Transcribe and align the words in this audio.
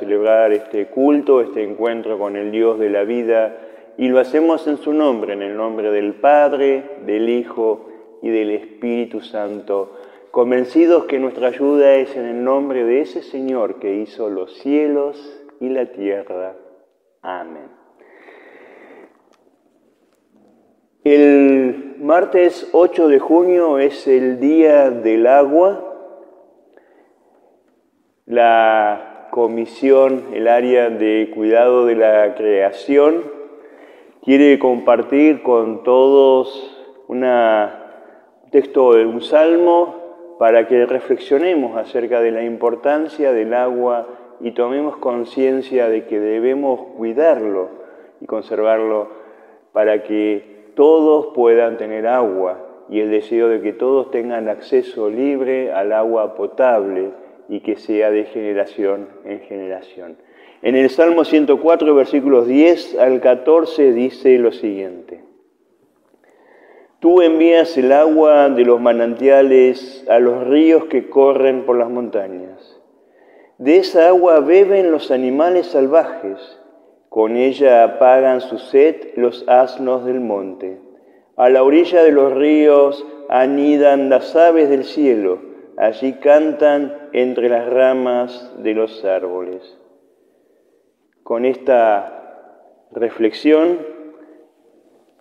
celebrar 0.00 0.52
este 0.52 0.86
culto, 0.86 1.40
este 1.40 1.62
encuentro 1.62 2.18
con 2.18 2.36
el 2.36 2.50
Dios 2.50 2.78
de 2.78 2.90
la 2.90 3.04
vida, 3.04 3.56
y 3.96 4.08
lo 4.08 4.18
hacemos 4.18 4.66
en 4.66 4.78
su 4.78 4.92
nombre, 4.94 5.34
en 5.34 5.42
el 5.42 5.56
nombre 5.56 5.90
del 5.90 6.14
Padre, 6.14 6.82
del 7.04 7.28
Hijo 7.28 7.86
y 8.22 8.30
del 8.30 8.50
Espíritu 8.50 9.20
Santo, 9.20 9.96
convencidos 10.30 11.04
que 11.04 11.18
nuestra 11.18 11.48
ayuda 11.48 11.94
es 11.94 12.16
en 12.16 12.24
el 12.24 12.42
nombre 12.42 12.84
de 12.84 13.02
ese 13.02 13.22
Señor 13.22 13.78
que 13.78 13.96
hizo 13.96 14.30
los 14.30 14.58
cielos 14.60 15.44
y 15.60 15.68
la 15.68 15.86
tierra. 15.86 16.56
Amén. 17.20 17.68
El 21.04 21.96
martes 21.98 22.68
8 22.72 23.08
de 23.08 23.18
junio 23.18 23.78
es 23.78 24.06
el 24.06 24.38
Día 24.38 24.90
del 24.90 25.26
Agua. 25.26 25.86
La 28.26 29.09
comisión, 29.30 30.24
el 30.32 30.48
área 30.48 30.90
de 30.90 31.30
cuidado 31.34 31.86
de 31.86 31.96
la 31.96 32.34
creación, 32.34 33.22
quiere 34.22 34.58
compartir 34.58 35.42
con 35.42 35.82
todos 35.82 36.76
un 37.08 37.24
texto 38.50 38.94
de 38.94 39.06
un 39.06 39.20
salmo 39.22 40.36
para 40.38 40.66
que 40.66 40.86
reflexionemos 40.86 41.76
acerca 41.76 42.20
de 42.20 42.30
la 42.30 42.42
importancia 42.44 43.32
del 43.32 43.54
agua 43.54 44.06
y 44.40 44.52
tomemos 44.52 44.96
conciencia 44.96 45.88
de 45.88 46.06
que 46.06 46.18
debemos 46.18 46.80
cuidarlo 46.96 47.68
y 48.20 48.26
conservarlo 48.26 49.08
para 49.72 50.02
que 50.02 50.72
todos 50.74 51.28
puedan 51.34 51.76
tener 51.76 52.06
agua 52.06 52.58
y 52.88 53.00
el 53.00 53.10
deseo 53.10 53.48
de 53.48 53.60
que 53.60 53.72
todos 53.72 54.10
tengan 54.10 54.48
acceso 54.48 55.10
libre 55.10 55.72
al 55.72 55.92
agua 55.92 56.34
potable 56.34 57.10
y 57.50 57.60
que 57.60 57.76
sea 57.76 58.10
de 58.10 58.24
generación 58.24 59.08
en 59.26 59.40
generación. 59.40 60.16
En 60.62 60.76
el 60.76 60.88
Salmo 60.88 61.24
104, 61.24 61.94
versículos 61.94 62.46
10 62.46 62.98
al 62.98 63.20
14 63.20 63.92
dice 63.92 64.38
lo 64.38 64.52
siguiente. 64.52 65.20
Tú 67.00 67.20
envías 67.20 67.76
el 67.76 67.92
agua 67.92 68.48
de 68.48 68.64
los 68.64 68.80
manantiales 68.80 70.06
a 70.08 70.18
los 70.18 70.46
ríos 70.46 70.84
que 70.84 71.10
corren 71.10 71.66
por 71.66 71.76
las 71.76 71.90
montañas. 71.90 72.80
De 73.58 73.76
esa 73.76 74.08
agua 74.08 74.40
beben 74.40 74.92
los 74.92 75.10
animales 75.10 75.66
salvajes 75.66 76.60
con 77.10 77.36
ella 77.36 77.82
apagan 77.82 78.40
su 78.40 78.58
sed 78.58 78.94
los 79.16 79.44
asnos 79.48 80.04
del 80.04 80.20
monte. 80.20 80.78
A 81.36 81.48
la 81.48 81.64
orilla 81.64 82.04
de 82.04 82.12
los 82.12 82.32
ríos 82.32 83.04
anidan 83.28 84.10
las 84.10 84.36
aves 84.36 84.70
del 84.70 84.84
cielo, 84.84 85.49
allí 85.80 86.12
cantan 86.20 87.08
entre 87.12 87.48
las 87.48 87.66
ramas 87.66 88.52
de 88.58 88.74
los 88.74 89.02
árboles. 89.02 89.78
Con 91.22 91.46
esta 91.46 92.84
reflexión, 92.92 93.78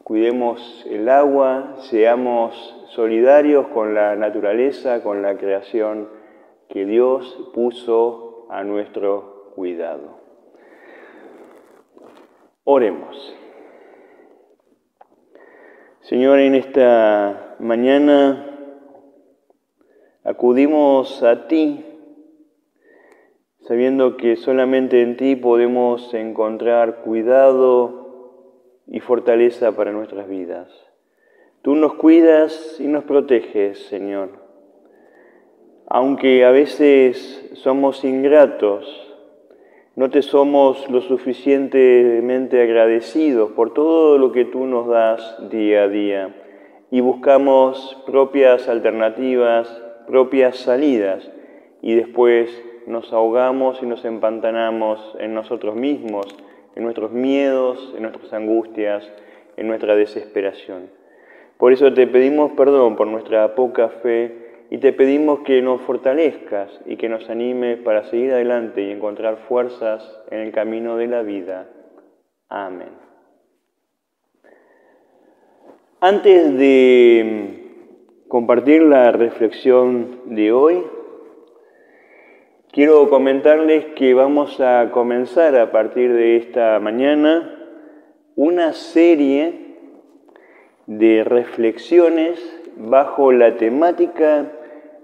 cuidemos 0.03 0.85
el 0.89 1.07
agua, 1.07 1.75
seamos 1.89 2.75
solidarios 2.89 3.69
con 3.69 3.93
la 3.93 4.17
naturaleza, 4.17 5.01
con 5.01 5.21
la 5.21 5.37
creación 5.37 6.09
que 6.67 6.85
Dios 6.85 7.51
puso 7.53 8.45
a 8.49 8.65
nuestro 8.65 9.53
cuidado. 9.55 10.19
Oremos. 12.65 13.33
Señor, 16.01 16.39
en 16.39 16.55
esta 16.55 17.55
mañana 17.59 18.48
acudimos 20.23 21.23
a 21.23 21.47
ti, 21.47 21.85
sabiendo 23.61 24.17
que 24.17 24.35
solamente 24.35 25.01
en 25.01 25.17
ti 25.17 25.35
podemos 25.35 26.13
encontrar 26.13 27.01
cuidado 27.01 27.99
y 28.87 28.99
fortaleza 28.99 29.75
para 29.75 29.91
nuestras 29.91 30.27
vidas. 30.27 30.69
Tú 31.61 31.75
nos 31.75 31.93
cuidas 31.95 32.77
y 32.79 32.87
nos 32.87 33.03
proteges, 33.03 33.79
Señor. 33.87 34.29
Aunque 35.87 36.45
a 36.45 36.51
veces 36.51 37.51
somos 37.55 38.03
ingratos, 38.03 39.09
no 39.95 40.09
te 40.09 40.21
somos 40.21 40.89
lo 40.89 41.01
suficientemente 41.01 42.61
agradecidos 42.61 43.51
por 43.51 43.73
todo 43.73 44.17
lo 44.17 44.31
que 44.31 44.45
tú 44.45 44.65
nos 44.65 44.87
das 44.87 45.49
día 45.49 45.83
a 45.83 45.87
día 45.89 46.35
y 46.89 47.01
buscamos 47.01 48.01
propias 48.05 48.69
alternativas, 48.69 49.83
propias 50.09 50.57
salidas 50.57 51.31
y 51.83 51.93
después 51.93 52.49
nos 52.87 53.13
ahogamos 53.13 53.81
y 53.83 53.85
nos 53.85 54.03
empantanamos 54.03 55.15
en 55.19 55.35
nosotros 55.35 55.75
mismos, 55.75 56.25
en 56.75 56.83
nuestros 56.83 57.11
miedos, 57.11 57.93
en 57.95 58.01
nuestras 58.01 58.33
angustias, 58.33 59.07
en 59.55 59.67
nuestra 59.67 59.95
desesperación. 59.95 60.89
Por 61.57 61.73
eso 61.73 61.93
te 61.93 62.07
pedimos 62.07 62.53
perdón 62.53 62.95
por 62.95 63.05
nuestra 63.05 63.53
poca 63.53 63.89
fe 63.89 64.65
y 64.71 64.79
te 64.79 64.93
pedimos 64.93 65.41
que 65.41 65.61
nos 65.61 65.81
fortalezcas 65.81 66.71
y 66.87 66.95
que 66.97 67.07
nos 67.07 67.29
animes 67.29 67.77
para 67.77 68.05
seguir 68.05 68.31
adelante 68.31 68.81
y 68.81 68.91
encontrar 68.91 69.37
fuerzas 69.47 70.19
en 70.31 70.39
el 70.39 70.51
camino 70.51 70.97
de 70.97 71.07
la 71.07 71.21
vida. 71.21 71.69
Amén. 72.49 72.89
Antes 76.01 76.57
de 76.57 77.68
compartir 78.29 78.83
la 78.83 79.11
reflexión 79.11 80.19
de 80.25 80.51
hoy, 80.51 80.83
quiero 82.71 83.09
comentarles 83.09 83.85
que 83.95 84.13
vamos 84.13 84.61
a 84.61 84.91
comenzar 84.91 85.55
a 85.55 85.71
partir 85.71 86.13
de 86.13 86.37
esta 86.37 86.79
mañana 86.79 87.55
una 88.35 88.73
serie 88.73 89.75
de 90.85 91.23
reflexiones 91.23 92.39
bajo 92.77 93.31
la 93.31 93.57
temática 93.57 94.45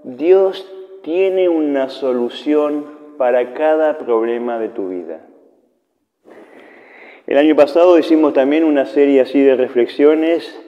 Dios 0.03 0.71
tiene 1.01 1.49
una 1.49 1.89
solución 1.89 2.85
para 3.17 3.55
cada 3.55 3.97
problema 3.97 4.59
de 4.59 4.69
tu 4.69 4.89
vida. 4.89 5.25
El 7.25 7.39
año 7.39 7.55
pasado 7.55 7.97
hicimos 7.97 8.33
también 8.33 8.63
una 8.63 8.85
serie 8.85 9.21
así 9.21 9.41
de 9.41 9.55
reflexiones 9.55 10.61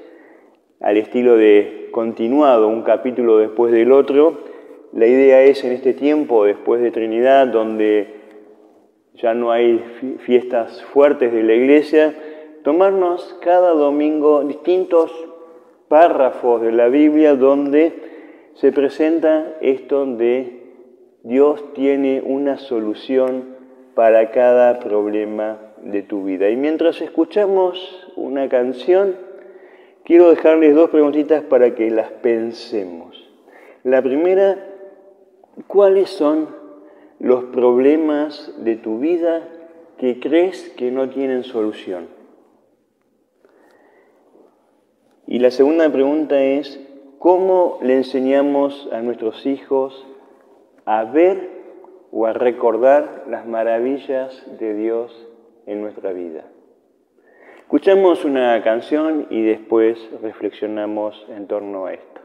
al 0.79 0.97
estilo 0.97 1.37
de 1.37 1.89
continuado, 1.91 2.67
un 2.67 2.83
capítulo 2.83 3.37
después 3.37 3.71
del 3.71 3.91
otro. 3.91 4.39
La 4.93 5.07
idea 5.07 5.43
es 5.43 5.63
en 5.63 5.71
este 5.71 5.93
tiempo, 5.93 6.45
después 6.45 6.81
de 6.81 6.91
Trinidad, 6.91 7.47
donde 7.47 8.15
ya 9.15 9.33
no 9.33 9.51
hay 9.51 9.83
fiestas 10.19 10.83
fuertes 10.93 11.33
de 11.33 11.43
la 11.43 11.53
iglesia, 11.53 12.13
tomarnos 12.63 13.37
cada 13.41 13.71
domingo 13.71 14.43
distintos 14.43 15.11
párrafos 15.87 16.61
de 16.61 16.71
la 16.71 16.89
Biblia 16.89 17.35
donde 17.35 17.93
se 18.53 18.71
presenta 18.71 19.57
esto 19.61 20.05
de 20.05 20.57
Dios 21.23 21.73
tiene 21.73 22.21
una 22.23 22.57
solución 22.57 23.55
para 23.95 24.31
cada 24.31 24.79
problema 24.79 25.59
de 25.81 26.01
tu 26.01 26.23
vida. 26.23 26.49
Y 26.49 26.55
mientras 26.55 27.01
escuchamos 27.01 28.11
una 28.15 28.49
canción, 28.49 29.15
quiero 30.07 30.29
dejarles 30.29 30.73
dos 30.73 30.89
preguntitas 30.89 31.43
para 31.43 31.75
que 31.75 31.91
las 31.91 32.09
pensemos. 32.09 33.29
La 33.83 34.01
primera, 34.01 34.57
¿cuáles 35.67 36.09
son 36.09 36.47
los 37.19 37.43
problemas 37.45 38.53
de 38.57 38.77
tu 38.77 38.99
vida 38.99 39.47
que 39.97 40.19
crees 40.19 40.69
que 40.77 40.89
no 40.89 41.09
tienen 41.09 41.43
solución? 41.43 42.07
Y 45.27 45.39
la 45.39 45.51
segunda 45.51 45.91
pregunta 45.91 46.41
es, 46.41 46.79
¿Cómo 47.19 47.79
le 47.81 47.95
enseñamos 47.95 48.87
a 48.93 49.01
nuestros 49.01 49.47
hijos 49.47 50.05
a 50.85 51.03
ver 51.03 51.49
o 52.11 52.27
a 52.27 52.33
recordar 52.33 53.25
las 53.27 53.47
maravillas 53.47 54.45
de 54.59 54.75
Dios 54.75 55.27
en 55.65 55.81
nuestra 55.81 56.13
vida? 56.13 56.45
Escuchamos 57.67 58.23
una 58.23 58.63
canción 58.63 59.27
y 59.29 59.41
después 59.41 59.99
reflexionamos 60.21 61.25
en 61.27 61.47
torno 61.47 61.87
a 61.87 61.95
esto. 61.95 62.21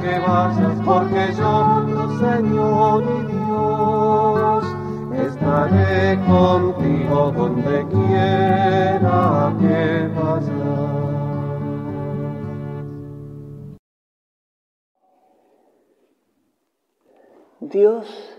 Que 0.00 0.18
vayas, 0.18 0.78
porque 0.84 1.32
yo, 1.36 1.84
tu 1.86 2.18
Señor 2.18 3.02
y 3.02 3.20
Dios, 3.32 4.64
estaré 5.28 6.18
contigo 6.26 7.32
donde 7.32 7.86
quiera 7.88 9.52
que 9.60 10.08
vayas. 10.14 10.82
Dios 17.60 18.38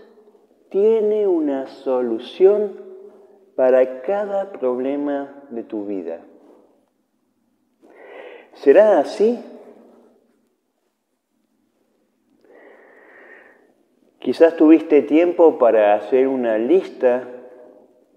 tiene 0.70 1.26
una 1.26 1.66
solución 1.66 2.72
para 3.56 4.02
cada 4.02 4.52
problema 4.52 5.44
de 5.50 5.62
tu 5.62 5.86
vida. 5.86 6.20
¿Será 8.54 8.98
así? 8.98 9.42
Quizás 14.24 14.56
tuviste 14.56 15.02
tiempo 15.02 15.58
para 15.58 15.92
hacer 15.96 16.28
una 16.28 16.56
lista 16.56 17.28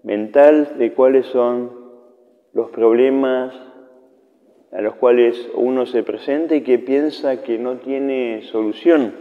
mental 0.02 0.78
de 0.78 0.94
cuáles 0.94 1.26
son 1.26 1.70
los 2.54 2.70
problemas 2.70 3.54
a 4.72 4.80
los 4.80 4.94
cuales 4.94 5.50
uno 5.52 5.84
se 5.84 6.02
presenta 6.02 6.54
y 6.54 6.62
que 6.62 6.78
piensa 6.78 7.42
que 7.42 7.58
no 7.58 7.76
tiene 7.76 8.40
solución. 8.44 9.12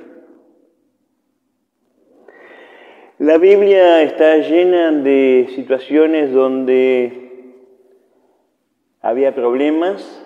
La 3.19 3.37
Biblia 3.37 4.01
está 4.01 4.37
llena 4.37 4.93
de 4.93 5.47
situaciones 5.55 6.31
donde 6.31 7.65
había 9.01 9.35
problemas, 9.35 10.25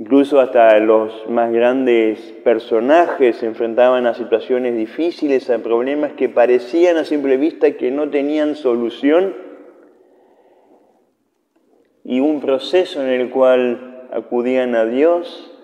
incluso 0.00 0.40
hasta 0.40 0.78
los 0.78 1.28
más 1.28 1.52
grandes 1.52 2.18
personajes 2.42 3.36
se 3.36 3.46
enfrentaban 3.46 4.06
a 4.06 4.14
situaciones 4.14 4.74
difíciles, 4.74 5.50
a 5.50 5.58
problemas 5.58 6.12
que 6.14 6.30
parecían 6.30 6.96
a 6.96 7.04
simple 7.04 7.36
vista 7.36 7.72
que 7.72 7.90
no 7.90 8.08
tenían 8.08 8.56
solución, 8.56 9.34
y 12.02 12.20
un 12.20 12.40
proceso 12.40 13.02
en 13.02 13.10
el 13.10 13.28
cual 13.28 14.08
acudían 14.10 14.74
a 14.74 14.86
Dios 14.86 15.54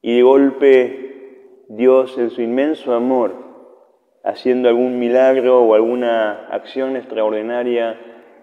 y 0.00 0.16
de 0.16 0.22
golpe 0.22 1.64
Dios 1.68 2.16
en 2.16 2.30
su 2.30 2.42
inmenso 2.42 2.94
amor 2.94 3.44
haciendo 4.22 4.68
algún 4.68 5.00
milagro 5.00 5.62
o 5.62 5.74
alguna 5.74 6.46
acción 6.48 6.96
extraordinaria, 6.96 7.98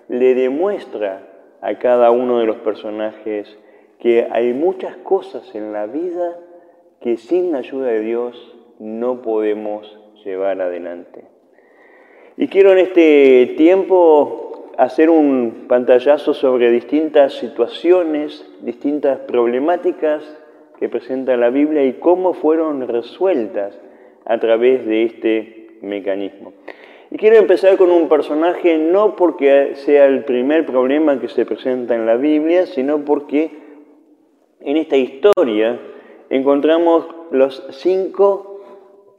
le 0.10 0.36
demuestra 0.36 1.28
a 1.62 1.78
cada 1.78 2.12
uno 2.12 2.40
de 2.40 2.46
los 2.46 2.58
personajes 2.58 3.58
que 4.04 4.28
hay 4.30 4.52
muchas 4.52 4.98
cosas 4.98 5.56
en 5.56 5.72
la 5.72 5.86
vida 5.86 6.38
que 7.00 7.16
sin 7.16 7.54
la 7.54 7.60
ayuda 7.60 7.88
de 7.88 8.02
Dios 8.02 8.54
no 8.78 9.22
podemos 9.22 9.98
llevar 10.26 10.62
adelante. 10.62 11.24
Y 12.36 12.50
quiero 12.50 12.74
en 12.74 12.80
este 12.80 13.54
tiempo 13.56 14.74
hacer 14.78 15.10
un 15.10 15.68
pantallazo 15.70 16.34
sobre 16.34 16.70
distintas 16.70 17.36
situaciones, 17.36 18.46
distintas 18.62 19.20
problemáticas 19.20 20.22
que 20.78 20.90
presenta 20.90 21.38
la 21.38 21.50
Biblia 21.50 21.86
y 21.86 21.94
cómo 21.94 22.34
fueron 22.34 22.86
resueltas 22.86 23.80
a 24.26 24.38
través 24.38 24.86
de 24.86 25.04
este 25.04 25.78
mecanismo. 25.82 26.52
Y 27.10 27.16
quiero 27.16 27.38
empezar 27.38 27.78
con 27.78 27.90
un 27.90 28.10
personaje 28.10 28.78
no 28.78 29.16
porque 29.16 29.76
sea 29.76 30.08
el 30.08 30.26
primer 30.26 30.66
problema 30.66 31.22
que 31.22 31.30
se 31.30 31.46
presenta 31.46 31.96
en 31.96 32.06
la 32.06 32.18
Biblia, 32.18 32.66
sino 32.66 33.06
porque 33.06 33.63
en 34.64 34.78
esta 34.78 34.98
historia 34.98 35.80
encontramos 36.30 37.06
las 37.32 37.64
cinco 37.72 38.62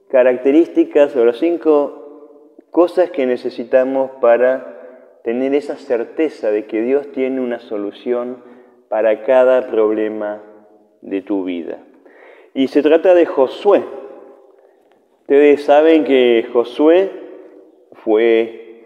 características 0.08 1.14
o 1.16 1.24
las 1.24 1.38
cinco 1.38 2.28
cosas 2.70 3.10
que 3.10 3.26
necesitamos 3.26 4.12
para 4.20 5.20
tener 5.22 5.54
esa 5.54 5.76
certeza 5.76 6.50
de 6.50 6.66
que 6.66 6.82
Dios 6.82 7.12
tiene 7.12 7.40
una 7.40 7.60
solución 7.60 8.42
para 8.88 9.24
cada 9.24 9.68
problema 9.68 10.42
de 11.02 11.22
tu 11.22 11.44
vida. 11.44 11.78
Y 12.54 12.68
se 12.68 12.82
trata 12.82 13.14
de 13.14 13.26
Josué. 13.26 13.82
Ustedes 15.22 15.64
saben 15.64 16.04
que 16.04 16.46
Josué 16.52 17.10
fue 17.92 18.84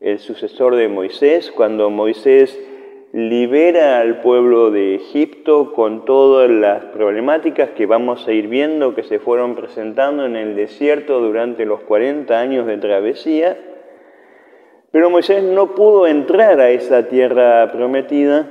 el 0.00 0.18
sucesor 0.18 0.76
de 0.76 0.88
Moisés 0.88 1.50
cuando 1.50 1.90
Moisés 1.90 2.58
libera 3.12 3.98
al 3.98 4.20
pueblo 4.20 4.70
de 4.70 4.94
Egipto 4.94 5.72
con 5.72 6.04
todas 6.04 6.48
las 6.48 6.84
problemáticas 6.86 7.70
que 7.70 7.86
vamos 7.86 8.28
a 8.28 8.32
ir 8.32 8.46
viendo 8.46 8.94
que 8.94 9.02
se 9.02 9.18
fueron 9.18 9.56
presentando 9.56 10.24
en 10.24 10.36
el 10.36 10.54
desierto 10.54 11.20
durante 11.20 11.66
los 11.66 11.80
40 11.80 12.38
años 12.38 12.66
de 12.66 12.78
travesía. 12.78 13.58
Pero 14.92 15.10
Moisés 15.10 15.42
no 15.42 15.74
pudo 15.74 16.06
entrar 16.06 16.60
a 16.60 16.70
esa 16.70 17.08
tierra 17.08 17.70
prometida, 17.72 18.48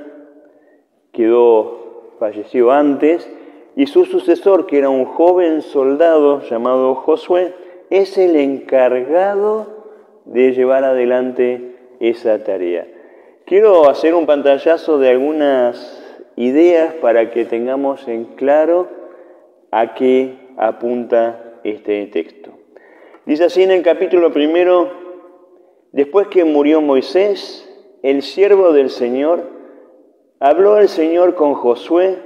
quedó, 1.12 2.14
falleció 2.18 2.70
antes, 2.70 3.30
y 3.76 3.86
su 3.86 4.04
sucesor, 4.04 4.66
que 4.66 4.78
era 4.78 4.90
un 4.90 5.06
joven 5.06 5.62
soldado 5.62 6.42
llamado 6.42 6.94
Josué, 6.96 7.54
es 7.88 8.18
el 8.18 8.36
encargado 8.36 9.66
de 10.26 10.52
llevar 10.52 10.84
adelante 10.84 11.76
esa 11.98 12.42
tarea. 12.44 12.86
Quiero 13.50 13.90
hacer 13.90 14.14
un 14.14 14.26
pantallazo 14.26 14.98
de 15.00 15.08
algunas 15.08 16.00
ideas 16.36 16.94
para 16.94 17.32
que 17.32 17.44
tengamos 17.44 18.06
en 18.06 18.26
claro 18.36 18.86
a 19.72 19.92
qué 19.94 20.36
apunta 20.56 21.58
este 21.64 22.06
texto. 22.06 22.52
Dice 23.26 23.46
así 23.46 23.64
en 23.64 23.72
el 23.72 23.82
capítulo 23.82 24.32
primero, 24.32 24.92
después 25.90 26.28
que 26.28 26.44
murió 26.44 26.80
Moisés, 26.80 27.68
el 28.04 28.22
siervo 28.22 28.72
del 28.72 28.88
Señor, 28.88 29.42
habló 30.38 30.78
el 30.78 30.88
Señor 30.88 31.34
con 31.34 31.54
Josué, 31.54 32.18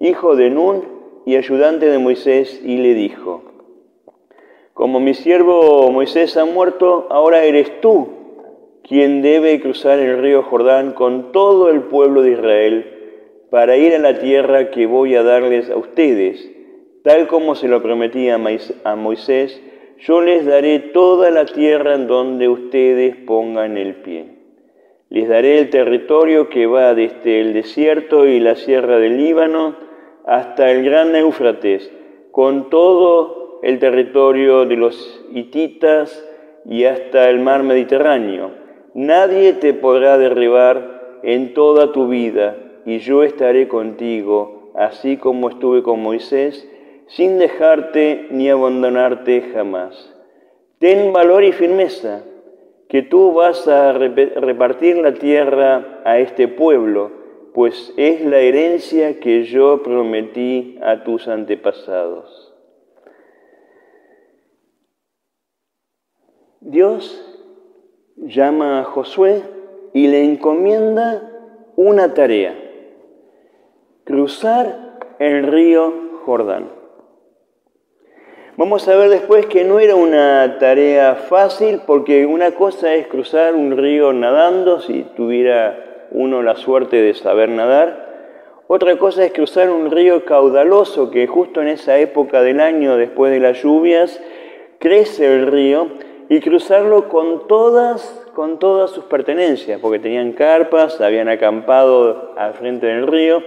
hijo 0.00 0.34
de 0.34 0.50
Nun 0.50 0.82
y 1.26 1.36
ayudante 1.36 1.86
de 1.86 1.98
Moisés, 1.98 2.60
y 2.64 2.78
le 2.78 2.94
dijo, 2.94 3.44
como 4.74 4.98
mi 4.98 5.14
siervo 5.14 5.92
Moisés 5.92 6.36
ha 6.36 6.44
muerto, 6.44 7.06
ahora 7.08 7.44
eres 7.44 7.80
tú 7.80 8.15
quien 8.86 9.20
debe 9.20 9.60
cruzar 9.60 9.98
el 9.98 10.22
río 10.22 10.44
Jordán 10.44 10.92
con 10.92 11.32
todo 11.32 11.70
el 11.70 11.82
pueblo 11.82 12.22
de 12.22 12.32
Israel 12.32 12.86
para 13.50 13.76
ir 13.76 13.94
a 13.94 13.98
la 13.98 14.18
tierra 14.20 14.70
que 14.70 14.86
voy 14.86 15.16
a 15.16 15.24
darles 15.24 15.70
a 15.70 15.76
ustedes, 15.76 16.48
tal 17.02 17.26
como 17.26 17.56
se 17.56 17.66
lo 17.66 17.82
prometí 17.82 18.28
a 18.28 18.38
Moisés, 18.96 19.60
yo 19.98 20.20
les 20.20 20.44
daré 20.46 20.78
toda 20.78 21.30
la 21.30 21.46
tierra 21.46 21.94
en 21.94 22.06
donde 22.06 22.48
ustedes 22.48 23.16
pongan 23.16 23.76
el 23.76 23.96
pie. 23.96 24.26
Les 25.08 25.28
daré 25.28 25.58
el 25.58 25.70
territorio 25.70 26.48
que 26.48 26.66
va 26.66 26.94
desde 26.94 27.40
el 27.40 27.54
desierto 27.54 28.26
y 28.26 28.38
la 28.38 28.54
sierra 28.54 28.98
del 28.98 29.16
Líbano, 29.16 29.76
hasta 30.26 30.70
el 30.70 30.84
gran 30.84 31.14
Éufrates, 31.16 31.90
con 32.30 32.70
todo 32.70 33.60
el 33.62 33.78
territorio 33.78 34.64
de 34.64 34.76
los 34.76 35.24
hititas 35.32 36.28
y 36.64 36.84
hasta 36.84 37.30
el 37.30 37.40
mar 37.40 37.62
Mediterráneo. 37.62 38.65
Nadie 38.96 39.52
te 39.52 39.74
podrá 39.74 40.16
derribar 40.16 41.20
en 41.22 41.52
toda 41.52 41.92
tu 41.92 42.08
vida, 42.08 42.56
y 42.86 43.00
yo 43.00 43.24
estaré 43.24 43.68
contigo, 43.68 44.72
así 44.74 45.18
como 45.18 45.50
estuve 45.50 45.82
con 45.82 46.00
Moisés, 46.00 46.66
sin 47.06 47.36
dejarte 47.38 48.28
ni 48.30 48.48
abandonarte 48.48 49.50
jamás. 49.52 50.14
Ten 50.78 51.12
valor 51.12 51.44
y 51.44 51.52
firmeza, 51.52 52.24
que 52.88 53.02
tú 53.02 53.34
vas 53.34 53.68
a 53.68 53.92
repartir 53.92 54.96
la 54.96 55.12
tierra 55.12 56.00
a 56.06 56.18
este 56.18 56.48
pueblo, 56.48 57.10
pues 57.52 57.92
es 57.98 58.22
la 58.22 58.38
herencia 58.38 59.20
que 59.20 59.44
yo 59.44 59.82
prometí 59.82 60.78
a 60.80 61.04
tus 61.04 61.28
antepasados. 61.28 62.54
Dios 66.62 67.35
llama 68.16 68.80
a 68.80 68.84
Josué 68.84 69.42
y 69.92 70.08
le 70.08 70.24
encomienda 70.24 71.22
una 71.76 72.14
tarea, 72.14 72.54
cruzar 74.04 74.98
el 75.18 75.46
río 75.46 75.92
Jordán. 76.24 76.70
Vamos 78.56 78.88
a 78.88 78.96
ver 78.96 79.10
después 79.10 79.44
que 79.46 79.64
no 79.64 79.80
era 79.80 79.94
una 79.94 80.56
tarea 80.58 81.14
fácil 81.14 81.82
porque 81.86 82.24
una 82.24 82.52
cosa 82.52 82.94
es 82.94 83.06
cruzar 83.06 83.54
un 83.54 83.76
río 83.76 84.14
nadando 84.14 84.80
si 84.80 85.02
tuviera 85.14 86.08
uno 86.10 86.42
la 86.42 86.56
suerte 86.56 87.02
de 87.02 87.12
saber 87.12 87.50
nadar. 87.50 88.06
Otra 88.66 88.96
cosa 88.96 89.26
es 89.26 89.32
cruzar 89.32 89.68
un 89.68 89.90
río 89.90 90.24
caudaloso 90.24 91.10
que 91.10 91.26
justo 91.26 91.60
en 91.60 91.68
esa 91.68 91.98
época 91.98 92.40
del 92.40 92.60
año, 92.60 92.96
después 92.96 93.30
de 93.30 93.40
las 93.40 93.62
lluvias, 93.62 94.22
crece 94.78 95.26
el 95.26 95.48
río 95.48 95.88
y 96.28 96.40
cruzarlo 96.40 97.08
con 97.08 97.46
todas, 97.46 98.26
con 98.34 98.58
todas 98.58 98.90
sus 98.90 99.04
pertenencias, 99.04 99.80
porque 99.80 99.98
tenían 99.98 100.32
carpas, 100.32 101.00
habían 101.00 101.28
acampado 101.28 102.34
al 102.36 102.54
frente 102.54 102.86
del 102.86 103.06
río, 103.06 103.42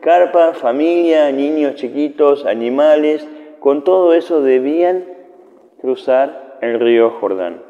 carpa, 0.00 0.54
familia, 0.54 1.30
niños 1.30 1.74
chiquitos, 1.74 2.46
animales, 2.46 3.26
con 3.60 3.84
todo 3.84 4.14
eso 4.14 4.40
debían 4.40 5.04
cruzar 5.80 6.58
el 6.60 6.80
río 6.80 7.10
Jordán. 7.20 7.62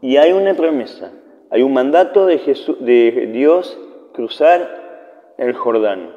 Y 0.00 0.16
hay 0.16 0.32
una 0.32 0.54
promesa, 0.54 1.12
hay 1.50 1.62
un 1.62 1.72
mandato 1.72 2.26
de, 2.26 2.38
de 2.80 3.30
Dios 3.32 3.78
cruzar 4.14 5.34
el 5.38 5.54
Jordán, 5.54 6.14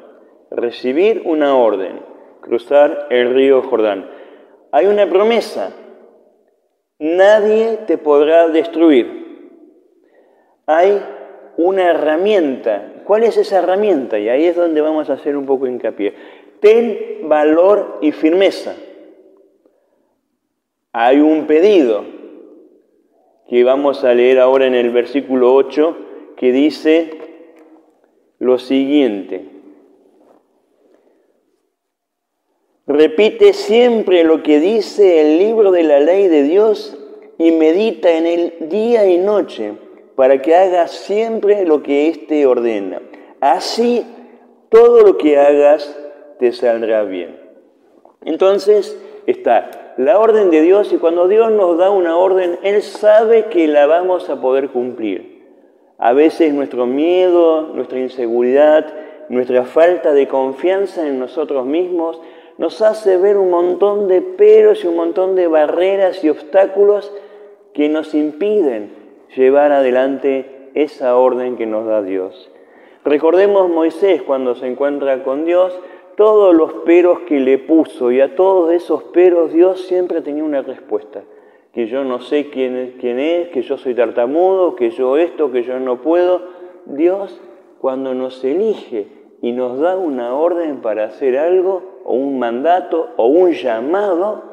recibir 0.50 1.22
una 1.24 1.56
orden, 1.56 2.00
cruzar 2.40 3.06
el 3.10 3.34
río 3.34 3.62
Jordán. 3.62 4.08
Hay 4.72 4.86
una 4.86 5.08
promesa, 5.08 5.72
nadie 6.98 7.78
te 7.86 7.98
podrá 7.98 8.48
destruir. 8.48 9.26
Hay 10.66 11.02
una 11.56 11.90
herramienta. 11.90 13.02
¿Cuál 13.04 13.24
es 13.24 13.36
esa 13.36 13.58
herramienta? 13.58 14.18
Y 14.18 14.28
ahí 14.28 14.46
es 14.46 14.56
donde 14.56 14.80
vamos 14.80 15.10
a 15.10 15.14
hacer 15.14 15.36
un 15.36 15.46
poco 15.46 15.66
hincapié. 15.66 16.14
Ten 16.60 17.28
valor 17.28 17.98
y 18.00 18.12
firmeza. 18.12 18.74
Hay 20.92 21.20
un 21.20 21.46
pedido 21.46 22.04
que 23.48 23.62
vamos 23.62 24.02
a 24.02 24.14
leer 24.14 24.40
ahora 24.40 24.66
en 24.66 24.74
el 24.74 24.90
versículo 24.90 25.54
8 25.54 25.96
que 26.36 26.52
dice 26.52 27.10
lo 28.38 28.58
siguiente. 28.58 29.55
Repite 32.86 33.52
siempre 33.52 34.22
lo 34.22 34.44
que 34.44 34.60
dice 34.60 35.20
el 35.20 35.38
libro 35.38 35.72
de 35.72 35.82
la 35.82 35.98
ley 35.98 36.28
de 36.28 36.44
Dios 36.44 36.96
y 37.36 37.50
medita 37.50 38.12
en 38.12 38.26
él 38.26 38.54
día 38.60 39.06
y 39.06 39.18
noche 39.18 39.72
para 40.14 40.40
que 40.40 40.54
hagas 40.54 40.92
siempre 40.92 41.66
lo 41.66 41.82
que 41.82 42.08
éste 42.08 42.46
ordena. 42.46 43.02
Así 43.40 44.06
todo 44.68 45.00
lo 45.00 45.18
que 45.18 45.36
hagas 45.36 45.98
te 46.38 46.52
saldrá 46.52 47.02
bien. 47.02 47.40
Entonces 48.24 48.96
está 49.26 49.94
la 49.96 50.20
orden 50.20 50.50
de 50.50 50.62
Dios 50.62 50.92
y 50.92 50.98
cuando 50.98 51.26
Dios 51.26 51.50
nos 51.50 51.76
da 51.78 51.90
una 51.90 52.16
orden, 52.16 52.56
Él 52.62 52.82
sabe 52.82 53.46
que 53.46 53.66
la 53.66 53.86
vamos 53.86 54.30
a 54.30 54.40
poder 54.40 54.68
cumplir. 54.68 55.44
A 55.98 56.12
veces 56.12 56.54
nuestro 56.54 56.86
miedo, 56.86 57.62
nuestra 57.62 57.98
inseguridad, 57.98 58.86
nuestra 59.28 59.64
falta 59.64 60.12
de 60.12 60.28
confianza 60.28 61.08
en 61.08 61.18
nosotros 61.18 61.66
mismos 61.66 62.20
nos 62.58 62.80
hace 62.82 63.16
ver 63.18 63.36
un 63.36 63.50
montón 63.50 64.08
de 64.08 64.22
peros 64.22 64.84
y 64.84 64.86
un 64.86 64.96
montón 64.96 65.34
de 65.34 65.46
barreras 65.46 66.24
y 66.24 66.30
obstáculos 66.30 67.12
que 67.74 67.88
nos 67.88 68.14
impiden 68.14 68.90
llevar 69.36 69.72
adelante 69.72 70.70
esa 70.74 71.16
orden 71.16 71.56
que 71.56 71.66
nos 71.66 71.86
da 71.86 72.02
Dios. 72.02 72.50
Recordemos 73.04 73.68
Moisés 73.68 74.22
cuando 74.22 74.54
se 74.54 74.66
encuentra 74.66 75.22
con 75.22 75.44
Dios, 75.44 75.78
todos 76.16 76.54
los 76.54 76.72
peros 76.84 77.20
que 77.20 77.40
le 77.40 77.58
puso 77.58 78.10
y 78.10 78.20
a 78.20 78.34
todos 78.34 78.72
esos 78.72 79.04
peros 79.04 79.52
Dios 79.52 79.82
siempre 79.82 80.22
tenía 80.22 80.44
una 80.44 80.62
respuesta. 80.62 81.22
Que 81.72 81.86
yo 81.86 82.04
no 82.04 82.20
sé 82.20 82.48
quién 82.48 82.74
es, 82.76 82.94
quién 82.98 83.18
es, 83.18 83.48
que 83.48 83.60
yo 83.60 83.76
soy 83.76 83.94
tartamudo, 83.94 84.76
que 84.76 84.90
yo 84.90 85.18
esto, 85.18 85.52
que 85.52 85.62
yo 85.62 85.78
no 85.78 86.00
puedo. 86.00 86.40
Dios 86.86 87.38
cuando 87.80 88.14
nos 88.14 88.42
elige 88.42 89.08
y 89.42 89.52
nos 89.52 89.78
da 89.78 89.96
una 89.96 90.34
orden 90.34 90.80
para 90.80 91.04
hacer 91.04 91.36
algo, 91.36 91.95
o 92.06 92.14
un 92.14 92.38
mandato 92.38 93.10
o 93.16 93.26
un 93.26 93.50
llamado, 93.50 94.44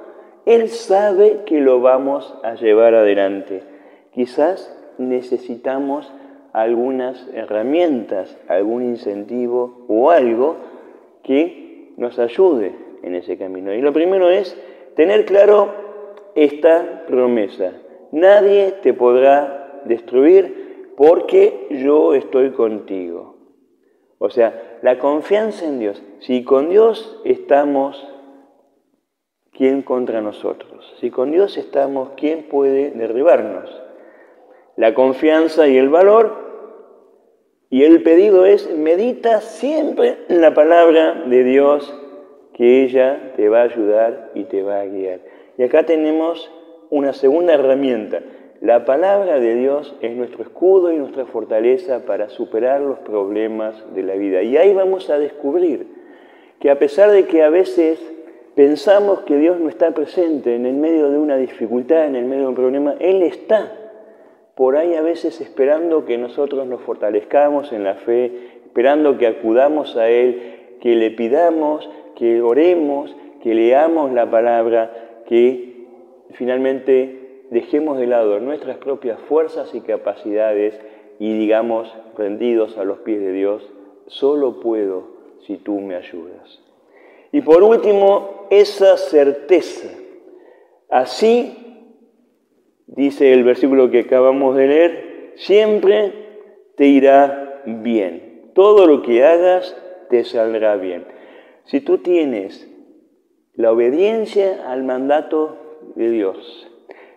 Él 0.46 0.70
sabe 0.70 1.42
que 1.46 1.60
lo 1.60 1.82
vamos 1.82 2.36
a 2.44 2.56
llevar 2.56 2.96
adelante. 2.96 3.62
Quizás 4.12 4.76
necesitamos 4.98 6.12
algunas 6.52 7.30
herramientas, 7.34 8.38
algún 8.48 8.84
incentivo 8.84 9.86
o 9.88 10.10
algo 10.10 10.56
que 11.22 11.94
nos 11.98 12.18
ayude 12.18 12.76
en 13.04 13.16
ese 13.16 13.38
camino. 13.38 13.72
Y 13.74 13.82
lo 13.82 13.94
primero 13.94 14.30
es 14.30 14.58
tener 14.96 15.26
claro 15.26 15.70
esta 16.34 17.04
promesa. 17.08 17.74
Nadie 18.12 18.74
te 18.82 18.94
podrá 18.94 19.82
destruir 19.86 20.94
porque 20.98 21.68
yo 21.70 22.16
estoy 22.16 22.52
contigo. 22.52 23.33
O 24.20 24.30
sea, 24.30 24.80
la 24.82 25.00
confianza 25.00 25.66
en 25.66 25.80
Dios. 25.80 26.02
Si 26.20 26.44
con 26.44 26.70
Dios 26.70 27.20
estamos, 27.26 28.08
¿quién 29.52 29.82
contra 29.82 30.22
nosotros? 30.22 30.96
Si 31.00 31.10
con 31.10 31.32
Dios 31.32 31.58
estamos, 31.58 32.12
¿quién 32.16 32.44
puede 32.44 32.92
derribarnos? 32.92 33.82
La 34.76 34.94
confianza 34.94 35.68
y 35.68 35.78
el 35.78 35.90
valor. 35.90 36.42
Y 37.70 37.84
el 37.84 38.04
pedido 38.04 38.46
es, 38.46 38.70
medita 38.70 39.42
siempre 39.42 40.20
en 40.30 40.42
la 40.42 40.54
palabra 40.54 41.24
de 41.26 41.44
Dios, 41.44 41.94
que 42.54 42.84
ella 42.84 43.34
te 43.36 43.50
va 43.50 43.62
a 43.62 43.64
ayudar 43.64 44.32
y 44.36 44.44
te 44.44 44.62
va 44.62 44.82
a 44.82 44.86
guiar. 44.86 45.22
Y 45.58 45.64
acá 45.64 45.84
tenemos 45.84 46.52
una 46.90 47.14
segunda 47.14 47.54
herramienta. 47.56 48.22
La 48.64 48.86
palabra 48.86 49.42
de 49.42 49.56
Dios 49.56 49.94
es 50.00 50.16
nuestro 50.16 50.42
escudo 50.42 50.94
y 50.94 50.96
nuestra 50.96 51.26
fortaleza 51.26 52.06
para 52.06 52.30
superar 52.30 52.80
los 52.80 52.98
problemas 53.00 53.76
de 53.94 54.04
la 54.04 54.16
vida. 54.16 54.42
Y 54.42 54.56
ahí 54.56 54.74
vamos 54.74 55.10
a 55.10 55.20
descubrir 55.20 55.86
que 56.62 56.70
a 56.70 56.80
pesar 56.80 57.12
de 57.12 57.26
que 57.26 57.44
a 57.44 57.50
veces 57.50 58.00
pensamos 58.56 59.24
que 59.24 59.36
Dios 59.36 59.60
no 59.60 59.68
está 59.68 59.92
presente 59.92 60.56
en 60.56 60.66
el 60.66 60.76
medio 60.76 61.10
de 61.12 61.18
una 61.18 61.36
dificultad, 61.36 62.06
en 62.06 62.16
el 62.16 62.24
medio 62.24 62.44
de 62.44 62.48
un 62.48 62.56
problema, 62.56 62.96
Él 63.02 63.22
está 63.24 63.70
por 64.56 64.78
ahí 64.78 64.96
a 64.96 65.02
veces 65.02 65.42
esperando 65.42 66.06
que 66.06 66.18
nosotros 66.18 66.66
nos 66.66 66.80
fortalezcamos 66.84 67.74
en 67.74 67.84
la 67.84 67.96
fe, 67.96 68.32
esperando 68.64 69.18
que 69.18 69.28
acudamos 69.28 69.98
a 69.98 70.08
Él, 70.08 70.78
que 70.80 70.96
le 70.96 71.12
pidamos, 71.12 71.90
que 72.16 72.42
oremos, 72.42 73.14
que 73.42 73.56
leamos 73.56 74.14
la 74.14 74.32
palabra, 74.32 75.20
que 75.28 75.84
finalmente 76.32 77.23
dejemos 77.54 78.00
de 78.00 78.08
lado 78.08 78.40
nuestras 78.40 78.78
propias 78.78 79.20
fuerzas 79.30 79.74
y 79.76 79.82
capacidades 79.82 80.80
y 81.20 81.38
digamos 81.38 81.96
rendidos 82.18 82.78
a 82.78 82.84
los 82.84 83.00
pies 83.00 83.22
de 83.22 83.32
Dios, 83.32 83.64
solo 84.08 84.60
puedo 84.60 85.14
si 85.46 85.58
tú 85.58 85.80
me 85.80 85.96
ayudas. 85.96 86.62
Y 87.32 87.42
por 87.42 87.64
último, 87.64 88.48
esa 88.50 88.98
certeza. 88.98 89.90
Así, 90.90 91.56
dice 92.88 93.34
el 93.34 93.44
versículo 93.44 93.90
que 93.92 94.02
acabamos 94.02 94.56
de 94.56 94.68
leer, 94.68 95.32
siempre 95.36 96.12
te 96.76 96.88
irá 96.88 97.62
bien. 97.66 98.52
Todo 98.54 98.88
lo 98.88 99.02
que 99.04 99.24
hagas 99.24 99.76
te 100.10 100.24
saldrá 100.24 100.76
bien. 100.76 101.06
Si 101.66 101.82
tú 101.82 102.00
tienes 102.00 102.70
la 103.54 103.72
obediencia 103.72 104.70
al 104.72 104.84
mandato 104.84 105.58
de 105.96 106.10
Dios, 106.10 106.73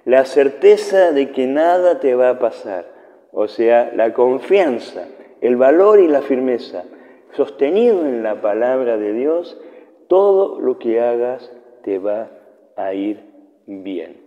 la 0.07 0.25
certeza 0.25 1.11
de 1.11 1.33
que 1.33 1.49
nada 1.49 1.99
te 1.99 2.15
va 2.15 2.31
a 2.31 2.39
pasar, 2.39 2.87
o 3.33 3.49
sea, 3.49 3.93
la 3.93 4.15
confianza, 4.15 5.09
el 5.41 5.57
valor 5.57 5.99
y 5.99 6.07
la 6.07 6.23
firmeza, 6.23 6.85
sostenido 7.33 8.07
en 8.07 8.23
la 8.23 8.41
palabra 8.41 8.99
de 8.99 9.13
Dios, 9.13 9.61
todo 10.07 10.61
lo 10.61 10.79
que 10.79 11.01
hagas 11.01 11.53
te 11.83 11.99
va 11.99 12.31
a 12.77 12.95
ir 12.95 13.19
bien. 13.67 14.19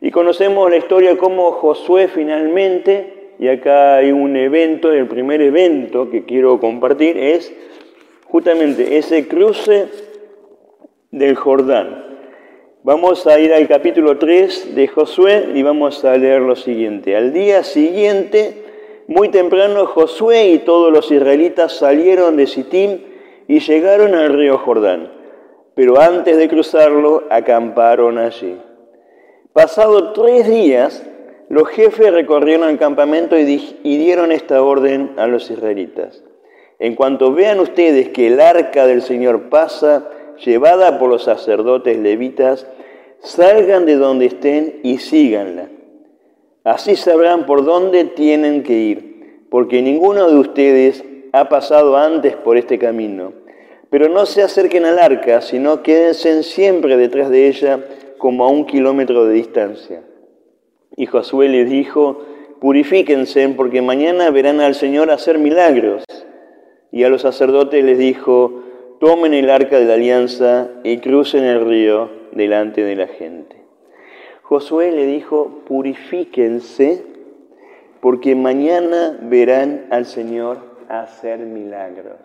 Y 0.00 0.12
conocemos 0.12 0.70
la 0.70 0.76
historia 0.76 1.18
como 1.18 1.50
Josué 1.50 2.06
finalmente, 2.06 3.34
y 3.40 3.48
acá 3.48 3.96
hay 3.96 4.12
un 4.12 4.36
evento, 4.36 4.92
el 4.92 5.08
primer 5.08 5.42
evento 5.42 6.08
que 6.08 6.24
quiero 6.24 6.60
compartir 6.60 7.18
es 7.18 7.52
justamente 8.26 8.96
ese 8.96 9.26
cruce 9.26 9.88
del 11.10 11.34
Jordán. 11.34 12.09
Vamos 12.82 13.26
a 13.26 13.38
ir 13.38 13.52
al 13.52 13.68
capítulo 13.68 14.16
3 14.16 14.74
de 14.74 14.88
Josué 14.88 15.50
y 15.54 15.62
vamos 15.62 16.02
a 16.06 16.16
leer 16.16 16.40
lo 16.40 16.56
siguiente. 16.56 17.14
Al 17.14 17.34
día 17.34 17.62
siguiente, 17.62 18.54
muy 19.06 19.28
temprano, 19.28 19.84
Josué 19.84 20.48
y 20.48 20.60
todos 20.60 20.90
los 20.90 21.12
israelitas 21.12 21.74
salieron 21.74 22.38
de 22.38 22.46
Sittim 22.46 23.00
y 23.46 23.60
llegaron 23.60 24.14
al 24.14 24.32
río 24.32 24.56
Jordán. 24.56 25.12
Pero 25.74 26.00
antes 26.00 26.38
de 26.38 26.48
cruzarlo, 26.48 27.24
acamparon 27.28 28.16
allí. 28.16 28.56
Pasado 29.52 30.14
tres 30.14 30.48
días, 30.48 31.06
los 31.50 31.68
jefes 31.68 32.10
recorrieron 32.14 32.70
el 32.70 32.78
campamento 32.78 33.38
y, 33.38 33.44
dieron 33.82 34.32
esta 34.32 34.62
orden 34.62 35.12
a 35.18 35.26
los 35.26 35.50
israelitas. 35.50 36.24
En 36.78 36.94
cuanto 36.94 37.34
vean 37.34 37.60
ustedes 37.60 38.08
que 38.08 38.28
el 38.28 38.40
arca 38.40 38.86
del 38.86 39.02
Señor 39.02 39.50
pasa, 39.50 40.08
llevada 40.44 40.98
por 40.98 41.08
los 41.08 41.24
sacerdotes 41.24 41.98
levitas, 41.98 42.66
salgan 43.20 43.86
de 43.86 43.96
donde 43.96 44.26
estén 44.26 44.80
y 44.82 44.98
síganla. 44.98 45.68
Así 46.64 46.96
sabrán 46.96 47.46
por 47.46 47.64
dónde 47.64 48.04
tienen 48.04 48.62
que 48.62 48.74
ir, 48.74 49.46
porque 49.50 49.82
ninguno 49.82 50.28
de 50.28 50.38
ustedes 50.38 51.04
ha 51.32 51.48
pasado 51.48 51.96
antes 51.96 52.36
por 52.36 52.56
este 52.56 52.78
camino. 52.78 53.32
Pero 53.88 54.08
no 54.08 54.26
se 54.26 54.42
acerquen 54.42 54.84
al 54.84 54.98
arca, 54.98 55.40
sino 55.40 55.82
quédense 55.82 56.42
siempre 56.42 56.96
detrás 56.96 57.30
de 57.30 57.48
ella 57.48 57.80
como 58.18 58.44
a 58.44 58.48
un 58.48 58.66
kilómetro 58.66 59.24
de 59.24 59.34
distancia. 59.34 60.02
Y 60.96 61.06
Josué 61.06 61.48
les 61.48 61.68
dijo, 61.68 62.22
purifíquense 62.60 63.48
porque 63.56 63.82
mañana 63.82 64.30
verán 64.30 64.60
al 64.60 64.74
Señor 64.74 65.10
hacer 65.10 65.38
milagros. 65.38 66.04
Y 66.92 67.04
a 67.04 67.08
los 67.08 67.22
sacerdotes 67.22 67.82
les 67.84 67.98
dijo, 67.98 68.62
tomen 69.00 69.32
el 69.32 69.48
arca 69.48 69.78
de 69.78 69.86
la 69.86 69.94
alianza 69.94 70.68
y 70.84 70.98
crucen 70.98 71.42
el 71.42 71.66
río 71.66 72.10
delante 72.32 72.84
de 72.84 72.94
la 72.94 73.08
gente. 73.08 73.56
Josué 74.42 74.92
le 74.92 75.06
dijo, 75.06 75.62
purifíquense 75.66 77.02
porque 78.02 78.34
mañana 78.34 79.18
verán 79.22 79.86
al 79.90 80.04
Señor 80.04 80.58
hacer 80.88 81.38
milagros. 81.40 82.18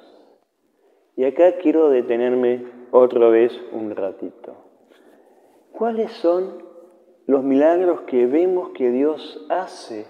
Y 1.16 1.24
acá 1.24 1.54
quiero 1.62 1.90
detenerme 1.90 2.66
otra 2.92 3.30
vez 3.30 3.58
un 3.72 3.96
ratito. 3.96 4.56
¿Cuáles 5.72 6.12
son 6.12 6.62
los 7.26 7.42
milagros 7.42 8.02
que 8.02 8.28
vemos 8.28 8.70
que 8.70 8.92
Dios 8.92 9.46
hace 9.50 10.08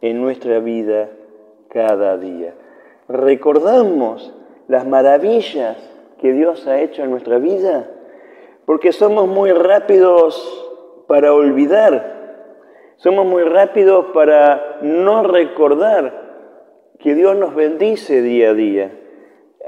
en 0.00 0.22
nuestra 0.22 0.60
vida 0.60 1.10
cada 1.70 2.16
día? 2.18 2.54
¿Recordamos 3.08 4.32
las 4.68 4.86
maravillas 4.86 5.93
que 6.24 6.32
Dios 6.32 6.66
ha 6.66 6.80
hecho 6.80 7.04
en 7.04 7.10
nuestra 7.10 7.36
vida? 7.36 7.86
Porque 8.64 8.92
somos 8.92 9.28
muy 9.28 9.52
rápidos 9.52 11.04
para 11.06 11.34
olvidar, 11.34 12.94
somos 12.96 13.26
muy 13.26 13.42
rápidos 13.42 14.06
para 14.14 14.78
no 14.80 15.22
recordar 15.22 16.94
que 16.98 17.14
Dios 17.14 17.36
nos 17.36 17.54
bendice 17.54 18.22
día 18.22 18.52
a 18.52 18.54
día, 18.54 18.98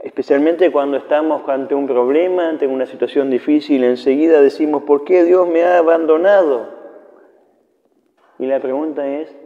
especialmente 0.03 0.73
cuando 0.73 0.97
estamos 0.97 1.47
ante 1.47 1.75
un 1.75 1.87
problema, 1.87 2.49
ante 2.49 2.67
una 2.67 2.87
situación 2.87 3.29
difícil, 3.29 3.85
enseguida 3.85 4.41
decimos, 4.41 4.85
¿por 4.85 5.05
qué 5.05 5.25
Dios 5.25 5.47
me 5.47 5.63
ha 5.63 5.77
abandonado? 5.77 6.71
Y 8.39 8.47
la 8.47 8.61
pregunta 8.61 9.07
es, 9.07 9.37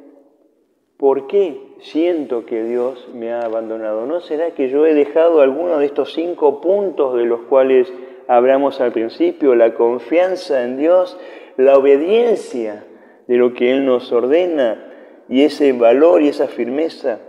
¿por 0.96 1.26
qué 1.26 1.69
siento 1.82 2.46
que 2.46 2.62
Dios 2.62 3.08
me 3.14 3.32
ha 3.32 3.42
abandonado? 3.42 4.06
¿No 4.06 4.20
será 4.20 4.52
que 4.52 4.68
yo 4.68 4.86
he 4.86 4.94
dejado 4.94 5.40
alguno 5.40 5.78
de 5.78 5.86
estos 5.86 6.12
cinco 6.12 6.60
puntos 6.60 7.16
de 7.16 7.24
los 7.24 7.42
cuales 7.42 7.92
hablamos 8.28 8.80
al 8.80 8.92
principio, 8.92 9.54
la 9.54 9.74
confianza 9.74 10.62
en 10.62 10.76
Dios, 10.76 11.18
la 11.56 11.76
obediencia 11.76 12.84
de 13.26 13.36
lo 13.36 13.54
que 13.54 13.72
Él 13.72 13.84
nos 13.84 14.12
ordena 14.12 14.86
y 15.28 15.42
ese 15.42 15.72
valor 15.72 16.22
y 16.22 16.28
esa 16.28 16.48
firmeza 16.48 17.20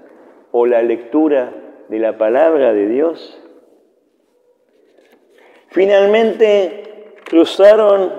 o 0.51 0.65
la 0.65 0.81
lectura 0.81 1.53
de 1.89 1.99
la 1.99 2.17
palabra 2.17 2.73
de 2.73 2.87
Dios. 2.87 3.37
Finalmente 5.69 7.13
cruzaron 7.23 8.11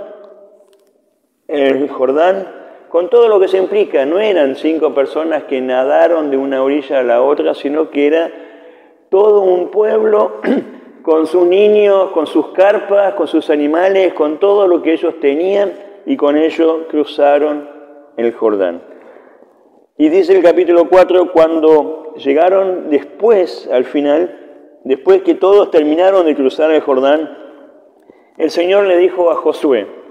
el 1.49 1.89
Jordán 1.89 2.62
con 2.93 3.09
todo 3.09 3.27
lo 3.27 3.41
que 3.41 3.49
se 3.49 3.57
implica. 3.57 4.05
No 4.05 4.21
eran 4.21 4.55
cinco 4.55 4.93
personas 4.93 5.45
que 5.45 5.63
nadaron 5.63 6.31
de 6.31 6.37
una 6.37 6.63
orilla 6.63 6.99
a 6.99 7.03
la 7.03 7.23
otra, 7.23 7.55
sino 7.55 7.89
que 7.89 8.07
era 8.07 8.31
todo 9.09 9.41
un 9.41 9.71
pueblo 9.71 10.43
con 11.03 11.27
sus 11.27 11.47
niños, 11.47 12.11
con 12.11 12.27
sus 12.27 12.49
carpas, 12.49 13.15
con 13.15 13.27
sus 13.27 13.49
animales, 13.49 14.13
con 14.13 14.39
todo 14.39 14.67
lo 14.67 14.83
que 14.83 14.93
ellos 14.93 15.19
tenían 15.21 15.73
y 16.05 16.19
con 16.19 16.37
ello 16.37 16.87
cruzaron 16.89 17.67
el 18.19 18.35
Jordán. 18.35 18.83
Y 19.97 20.11
dice 20.11 20.37
el 20.37 20.43
capítulo 20.43 20.91
4, 20.91 21.33
cuando 21.33 22.13
llegaron 22.17 22.91
después, 22.91 23.71
al 23.73 23.87
final, 23.87 24.79
después 24.85 25.23
que 25.23 25.35
todos 25.35 25.71
terminaron 25.71 26.27
de 26.27 26.35
cruzar 26.35 26.71
el 26.71 26.83
Jordán, 26.83 27.39
el 28.37 28.51
Señor 28.51 28.85
le 28.85 28.99
dijo 28.99 29.31
a 29.31 29.37
Josué, 29.37 30.02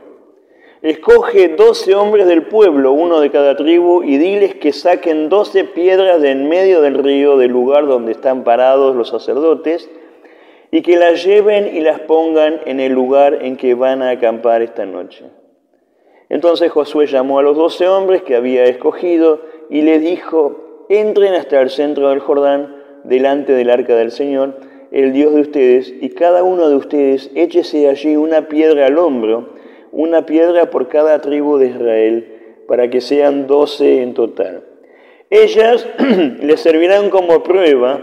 escoge 0.82 1.50
doce 1.50 1.94
hombres 1.94 2.26
del 2.26 2.44
pueblo, 2.44 2.92
uno 2.92 3.20
de 3.20 3.30
cada 3.30 3.56
tribu, 3.56 4.04
y 4.04 4.18
diles 4.18 4.56
que 4.56 4.74
saquen 4.74 5.30
doce 5.30 5.64
piedras 5.64 6.22
de 6.22 6.32
en 6.32 6.50
medio 6.50 6.82
del 6.82 6.96
río, 6.96 7.38
del 7.38 7.52
lugar 7.52 7.86
donde 7.86 8.12
están 8.12 8.44
parados 8.44 8.96
los 8.96 9.10
sacerdotes, 9.10 9.90
y 10.72 10.82
que 10.82 10.98
las 10.98 11.24
lleven 11.24 11.76
y 11.76 11.82
las 11.82 12.00
pongan 12.00 12.62
en 12.66 12.80
el 12.80 12.94
lugar 12.94 13.40
en 13.42 13.58
que 13.58 13.76
van 13.76 14.02
a 14.02 14.12
acampar 14.12 14.62
esta 14.62 14.86
noche. 14.86 15.26
Entonces 16.30 16.72
Josué 16.72 17.08
llamó 17.08 17.40
a 17.40 17.44
los 17.44 17.58
doce 17.58 17.90
hombres 17.90 18.24
que 18.24 18.38
había 18.38 18.64
escogido 18.64 19.42
y 19.70 19.82
le 19.82 20.00
dijo, 20.00 20.86
entren 20.90 21.34
hasta 21.34 21.60
el 21.60 21.70
centro 21.70 22.10
del 22.10 22.20
Jordán, 22.20 22.78
delante 23.04 23.52
del 23.52 23.70
arca 23.70 23.96
del 23.96 24.12
Señor, 24.12 24.56
el 24.92 25.12
Dios 25.12 25.34
de 25.34 25.42
ustedes, 25.42 25.94
y 26.02 26.10
cada 26.10 26.44
uno 26.44 26.70
de 26.70 26.76
ustedes 26.76 27.32
échese 27.36 27.90
allí 27.90 28.16
una 28.16 28.48
piedra 28.48 28.86
al 28.86 28.98
hombro, 28.98 29.61
una 29.92 30.26
piedra 30.26 30.70
por 30.70 30.88
cada 30.88 31.20
tribu 31.22 31.58
de 31.58 31.68
Israel, 31.68 32.38
para 32.68 32.90
que 32.90 33.02
sean 33.02 33.48
doce 33.48 34.02
en 34.02 34.14
total. 34.14 34.64
Ellas 35.30 35.88
les 36.42 36.60
servirán 36.60 37.10
como 37.10 37.44
prueba 37.44 38.00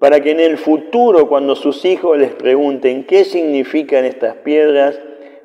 para 0.00 0.20
que 0.20 0.30
en 0.30 0.40
el 0.40 0.56
futuro, 0.56 1.28
cuando 1.28 1.54
sus 1.54 1.84
hijos 1.84 2.18
les 2.18 2.32
pregunten 2.32 3.04
qué 3.04 3.24
significan 3.24 4.04
estas 4.04 4.36
piedras, 4.36 4.98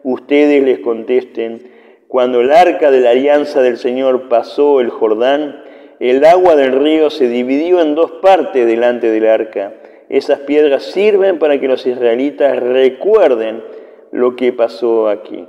ustedes 0.04 0.64
les 0.64 0.80
contesten, 0.80 1.62
cuando 2.08 2.40
el 2.40 2.52
arca 2.52 2.90
de 2.90 3.02
la 3.02 3.10
alianza 3.10 3.62
del 3.62 3.78
Señor 3.78 4.30
pasó 4.30 4.80
el 4.80 4.90
Jordán, 4.90 5.62
el 6.00 6.24
agua 6.24 6.56
del 6.56 6.72
río 6.72 7.10
se 7.10 7.28
dividió 7.28 7.82
en 7.82 7.96
dos 7.96 8.12
partes 8.22 8.66
delante 8.66 9.10
del 9.12 9.28
arca. 9.28 9.74
Esas 10.08 10.40
piedras 10.40 10.84
sirven 10.84 11.40
para 11.40 11.60
que 11.60 11.68
los 11.68 11.86
israelitas 11.86 12.58
recuerden 12.58 13.62
lo 14.12 14.36
que 14.36 14.54
pasó 14.54 15.10
aquí. 15.10 15.46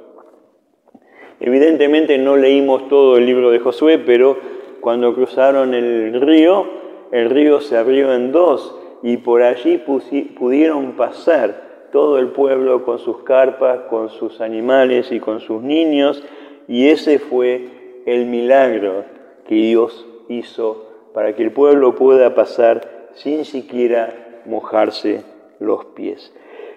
Evidentemente 1.41 2.19
no 2.19 2.37
leímos 2.37 2.89
todo 2.89 3.17
el 3.17 3.27
libro 3.27 3.51
de 3.51 3.59
Josué, 3.59 3.99
pero 3.99 4.39
cuando 4.81 5.15
cruzaron 5.15 5.75
el 5.75 6.21
río, 6.21 6.67
el 7.13 7.31
río 7.31 7.61
se 7.61 7.77
abrió 7.77 8.15
en 8.15 8.33
dos 8.33 8.75
y 9.03 9.19
por 9.19 9.43
allí 9.43 9.79
pudieron 9.79 10.93
pasar 10.93 11.89
todo 11.93 12.19
el 12.19 12.29
pueblo 12.29 12.85
con 12.85 12.99
sus 12.99 13.19
carpas, 13.19 13.81
con 13.89 14.09
sus 14.11 14.41
animales 14.41 15.13
y 15.13 15.21
con 15.21 15.41
sus 15.41 15.63
niños 15.63 16.23
y 16.69 16.89
ese 16.89 17.19
fue 17.19 18.03
el 18.07 18.27
milagro 18.27 19.05
que 19.47 19.55
Dios 19.55 20.07
hizo 20.29 20.87
para 21.15 21.35
que 21.35 21.43
el 21.43 21.53
pueblo 21.53 21.95
pueda 21.95 22.35
pasar 22.35 23.09
sin 23.15 23.45
siquiera 23.45 24.43
mojarse 24.45 25.23
los 25.59 25.87
pies. 25.87 26.33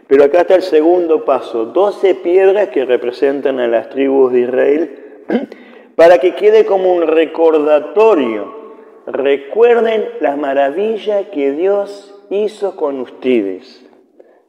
Pero 0.10 0.24
acá 0.24 0.41
está 0.41 0.56
el 0.56 0.63
segundo 0.63 1.24
paso, 1.24 1.65
doce 1.65 2.15
piedras 2.15 2.69
que 2.69 2.84
representan 2.84 3.60
a 3.60 3.67
las 3.67 3.89
tribus 3.89 4.34
de 4.34 4.39
Israel, 4.39 5.24
para 5.95 6.17
que 6.17 6.34
quede 6.34 6.65
como 6.65 6.91
un 6.91 7.04
recordatorio. 7.04 8.52
Recuerden 9.06 10.10
la 10.19 10.36
maravilla 10.36 11.30
que 11.30 11.52
Dios 11.52 12.19
hizo 12.32 12.76
con 12.76 13.02
ustedes. 13.02 13.86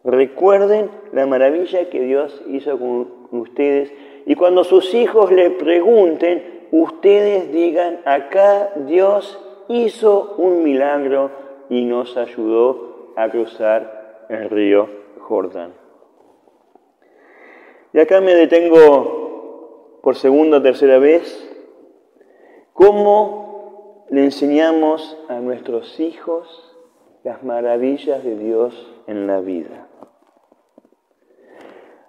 Recuerden 0.02 0.88
la 1.12 1.26
maravilla 1.26 1.90
que 1.90 2.00
Dios 2.00 2.40
hizo 2.48 2.78
con 2.78 3.08
ustedes 3.30 3.92
y 4.24 4.36
cuando 4.36 4.64
sus 4.64 4.94
hijos 4.94 5.30
le 5.30 5.50
pregunten, 5.50 6.68
ustedes 6.70 7.52
digan, 7.52 8.00
acá 8.06 8.70
Dios 8.86 9.38
hizo 9.68 10.36
un 10.38 10.62
milagro 10.62 11.30
y 11.68 11.84
nos 11.84 12.16
ayudó 12.16 13.12
a 13.16 13.28
cruzar 13.28 14.24
el 14.30 14.48
río 14.48 14.99
Y 17.92 18.00
acá 18.00 18.20
me 18.20 18.34
detengo 18.34 19.98
por 20.02 20.16
segunda 20.16 20.58
o 20.58 20.62
tercera 20.62 20.98
vez, 20.98 21.46
cómo 22.72 24.06
le 24.10 24.24
enseñamos 24.24 25.16
a 25.28 25.34
nuestros 25.40 26.00
hijos 26.00 26.74
las 27.22 27.44
maravillas 27.44 28.24
de 28.24 28.36
Dios 28.36 28.90
en 29.06 29.26
la 29.26 29.40
vida. 29.40 29.86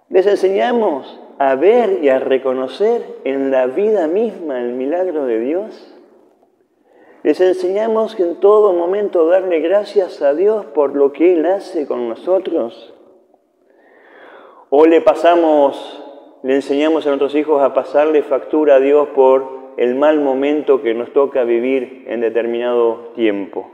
Les 0.08 0.26
enseñamos 0.26 1.20
a 1.38 1.54
ver 1.54 2.02
y 2.02 2.08
a 2.08 2.18
reconocer 2.18 3.02
en 3.24 3.50
la 3.50 3.66
vida 3.66 4.08
misma 4.08 4.60
el 4.60 4.72
milagro 4.72 5.26
de 5.26 5.38
Dios. 5.38 5.94
Les 7.22 7.40
enseñamos 7.40 8.16
que 8.16 8.24
en 8.24 8.40
todo 8.40 8.72
momento 8.72 9.26
darle 9.26 9.60
gracias 9.60 10.22
a 10.22 10.34
Dios 10.34 10.66
por 10.66 10.96
lo 10.96 11.12
que 11.12 11.34
Él 11.34 11.46
hace 11.46 11.86
con 11.86 12.08
nosotros. 12.08 12.94
O 14.74 14.86
le 14.86 15.02
pasamos, 15.02 16.02
le 16.42 16.54
enseñamos 16.54 17.04
a 17.04 17.10
nuestros 17.10 17.34
hijos 17.34 17.62
a 17.62 17.74
pasarle 17.74 18.22
factura 18.22 18.76
a 18.76 18.80
Dios 18.80 19.08
por 19.08 19.74
el 19.76 19.96
mal 19.96 20.18
momento 20.20 20.80
que 20.80 20.94
nos 20.94 21.12
toca 21.12 21.44
vivir 21.44 22.06
en 22.08 22.22
determinado 22.22 23.12
tiempo. 23.14 23.70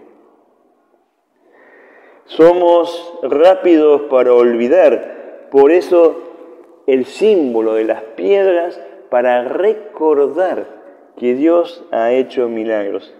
Somos 2.25 3.17
rápidos 3.23 4.03
para 4.11 4.33
olvidar, 4.35 5.47
por 5.53 5.71
eso 5.71 6.17
el 6.89 7.05
símbolo 7.05 7.75
de 7.75 7.85
las 7.85 8.03
piedras 8.03 8.83
para 9.09 9.45
recordar 9.45 10.67
que 11.17 11.35
Dios 11.35 11.85
ha 11.93 12.11
hecho 12.11 12.49
milagros. 12.49 13.15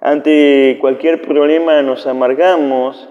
Ante 0.00 0.78
cualquier 0.80 1.20
problema 1.20 1.82
nos 1.82 2.06
amargamos 2.06 3.08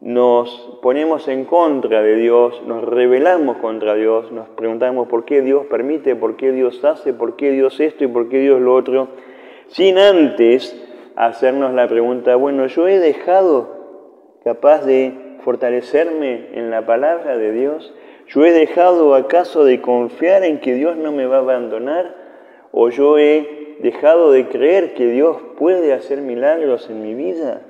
nos 0.00 0.78
ponemos 0.80 1.26
en 1.26 1.44
contra 1.44 2.02
de 2.02 2.14
Dios, 2.14 2.62
nos 2.66 2.84
rebelamos 2.84 3.56
contra 3.56 3.94
Dios, 3.94 4.30
nos 4.30 4.48
preguntamos 4.50 5.08
por 5.08 5.24
qué 5.24 5.42
Dios 5.42 5.66
permite, 5.66 6.14
por 6.14 6.36
qué 6.36 6.52
Dios 6.52 6.84
hace, 6.84 7.12
por 7.12 7.34
qué 7.36 7.50
Dios 7.50 7.80
esto 7.80 8.04
y 8.04 8.08
por 8.08 8.28
qué 8.28 8.38
Dios 8.38 8.60
lo 8.60 8.74
otro, 8.74 9.08
sin 9.68 9.98
antes 9.98 10.80
hacernos 11.16 11.74
la 11.74 11.88
pregunta, 11.88 12.36
bueno, 12.36 12.66
yo 12.68 12.86
he 12.86 13.00
dejado 13.00 13.76
capaz 14.44 14.84
de 14.84 15.38
fortalecerme 15.42 16.50
en 16.52 16.70
la 16.70 16.86
palabra 16.86 17.36
de 17.36 17.52
Dios, 17.52 17.92
yo 18.28 18.44
he 18.44 18.52
dejado 18.52 19.14
acaso 19.14 19.64
de 19.64 19.80
confiar 19.80 20.44
en 20.44 20.60
que 20.60 20.74
Dios 20.74 20.96
no 20.96 21.10
me 21.10 21.26
va 21.26 21.36
a 21.36 21.40
abandonar, 21.40 22.14
o 22.70 22.90
yo 22.90 23.18
he 23.18 23.76
dejado 23.80 24.30
de 24.30 24.46
creer 24.46 24.94
que 24.94 25.06
Dios 25.06 25.38
puede 25.56 25.92
hacer 25.92 26.20
milagros 26.20 26.88
en 26.88 27.02
mi 27.02 27.14
vida. 27.14 27.62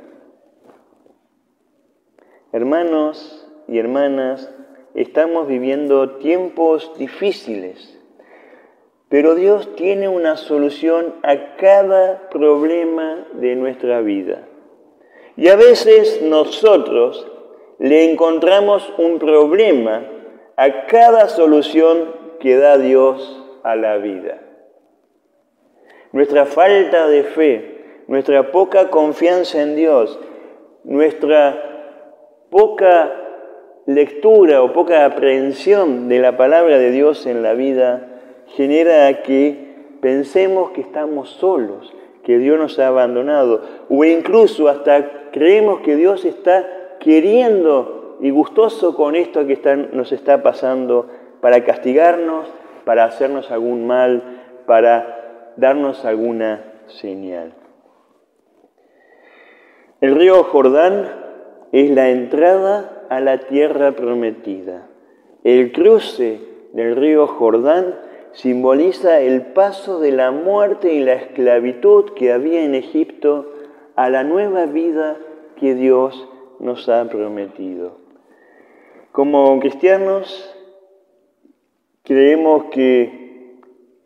Hermanos 2.50 3.46
y 3.66 3.78
hermanas, 3.78 4.50
estamos 4.94 5.46
viviendo 5.46 6.12
tiempos 6.12 6.90
difíciles, 6.96 7.98
pero 9.10 9.34
Dios 9.34 9.76
tiene 9.76 10.08
una 10.08 10.38
solución 10.38 11.14
a 11.22 11.56
cada 11.56 12.30
problema 12.30 13.26
de 13.34 13.54
nuestra 13.54 14.00
vida. 14.00 14.48
Y 15.36 15.48
a 15.48 15.56
veces 15.56 16.22
nosotros 16.22 17.30
le 17.78 18.10
encontramos 18.10 18.94
un 18.96 19.18
problema 19.18 20.06
a 20.56 20.86
cada 20.86 21.28
solución 21.28 22.14
que 22.40 22.56
da 22.56 22.78
Dios 22.78 23.44
a 23.62 23.76
la 23.76 23.98
vida. 23.98 24.40
Nuestra 26.12 26.46
falta 26.46 27.08
de 27.08 27.24
fe, 27.24 28.04
nuestra 28.06 28.50
poca 28.52 28.88
confianza 28.88 29.60
en 29.60 29.76
Dios, 29.76 30.18
nuestra 30.84 31.77
poca 32.50 33.12
lectura 33.86 34.62
o 34.62 34.72
poca 34.72 35.04
aprehensión 35.04 36.08
de 36.08 36.18
la 36.18 36.36
palabra 36.36 36.78
de 36.78 36.90
Dios 36.90 37.26
en 37.26 37.42
la 37.42 37.54
vida 37.54 38.06
genera 38.48 39.22
que 39.22 39.96
pensemos 40.00 40.70
que 40.70 40.80
estamos 40.80 41.30
solos, 41.30 41.94
que 42.22 42.38
Dios 42.38 42.58
nos 42.58 42.78
ha 42.78 42.88
abandonado, 42.88 43.62
o 43.88 44.04
incluso 44.04 44.68
hasta 44.68 45.30
creemos 45.32 45.80
que 45.80 45.96
Dios 45.96 46.24
está 46.24 46.66
queriendo 47.00 48.18
y 48.20 48.30
gustoso 48.30 48.94
con 48.94 49.16
esto 49.16 49.46
que 49.46 49.58
nos 49.92 50.12
está 50.12 50.42
pasando 50.42 51.06
para 51.40 51.64
castigarnos, 51.64 52.48
para 52.84 53.04
hacernos 53.04 53.50
algún 53.50 53.86
mal, 53.86 54.22
para 54.66 55.52
darnos 55.56 56.04
alguna 56.04 56.64
señal. 56.86 57.54
El 60.00 60.14
río 60.14 60.44
Jordán 60.44 61.27
es 61.72 61.90
la 61.90 62.10
entrada 62.10 63.06
a 63.10 63.20
la 63.20 63.38
tierra 63.40 63.92
prometida. 63.92 64.88
El 65.44 65.72
cruce 65.72 66.40
del 66.72 66.96
río 66.96 67.26
Jordán 67.26 67.94
simboliza 68.32 69.20
el 69.20 69.42
paso 69.42 70.00
de 70.00 70.12
la 70.12 70.30
muerte 70.30 70.92
y 70.92 71.00
la 71.00 71.14
esclavitud 71.14 72.12
que 72.14 72.32
había 72.32 72.62
en 72.62 72.74
Egipto 72.74 73.52
a 73.96 74.10
la 74.10 74.24
nueva 74.24 74.66
vida 74.66 75.16
que 75.56 75.74
Dios 75.74 76.28
nos 76.60 76.88
ha 76.88 77.08
prometido. 77.08 77.98
Como 79.12 79.58
cristianos 79.60 80.54
creemos 82.04 82.64
que 82.70 83.58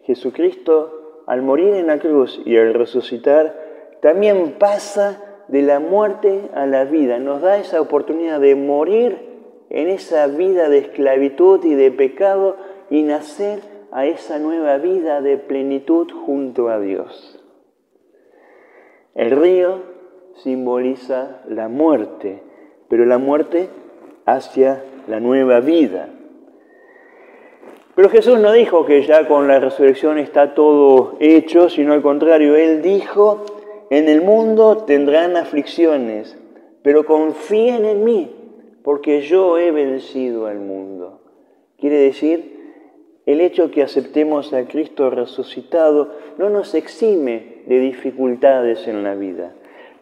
Jesucristo 0.04 1.24
al 1.26 1.42
morir 1.42 1.74
en 1.74 1.86
la 1.86 1.98
cruz 1.98 2.40
y 2.44 2.56
al 2.56 2.74
resucitar 2.74 3.58
también 4.00 4.56
pasa 4.58 5.31
de 5.52 5.60
la 5.60 5.80
muerte 5.80 6.48
a 6.54 6.64
la 6.64 6.86
vida, 6.86 7.18
nos 7.18 7.42
da 7.42 7.58
esa 7.58 7.78
oportunidad 7.78 8.40
de 8.40 8.54
morir 8.54 9.18
en 9.68 9.90
esa 9.90 10.26
vida 10.26 10.70
de 10.70 10.78
esclavitud 10.78 11.62
y 11.66 11.74
de 11.74 11.90
pecado 11.90 12.56
y 12.88 13.02
nacer 13.02 13.60
a 13.92 14.06
esa 14.06 14.38
nueva 14.38 14.78
vida 14.78 15.20
de 15.20 15.36
plenitud 15.36 16.10
junto 16.10 16.70
a 16.70 16.80
Dios. 16.80 17.38
El 19.14 19.32
río 19.32 19.82
simboliza 20.36 21.42
la 21.46 21.68
muerte, 21.68 22.42
pero 22.88 23.04
la 23.04 23.18
muerte 23.18 23.68
hacia 24.24 24.82
la 25.06 25.20
nueva 25.20 25.60
vida. 25.60 26.08
Pero 27.94 28.08
Jesús 28.08 28.40
no 28.40 28.52
dijo 28.52 28.86
que 28.86 29.02
ya 29.02 29.28
con 29.28 29.48
la 29.48 29.60
resurrección 29.60 30.16
está 30.16 30.54
todo 30.54 31.18
hecho, 31.20 31.68
sino 31.68 31.92
al 31.92 32.00
contrario, 32.00 32.56
Él 32.56 32.80
dijo 32.80 33.44
en 33.92 34.08
el 34.08 34.22
mundo 34.22 34.84
tendrán 34.86 35.36
aflicciones, 35.36 36.34
pero 36.82 37.04
confíen 37.04 37.84
en 37.84 38.04
mí, 38.04 38.34
porque 38.82 39.20
yo 39.20 39.58
he 39.58 39.70
vencido 39.70 40.46
al 40.46 40.60
mundo. 40.60 41.20
Quiere 41.78 41.96
decir, 41.96 42.72
el 43.26 43.42
hecho 43.42 43.70
que 43.70 43.82
aceptemos 43.82 44.54
a 44.54 44.64
Cristo 44.64 45.10
resucitado 45.10 46.14
no 46.38 46.48
nos 46.48 46.74
exime 46.74 47.64
de 47.66 47.80
dificultades 47.80 48.88
en 48.88 49.02
la 49.04 49.14
vida, 49.14 49.52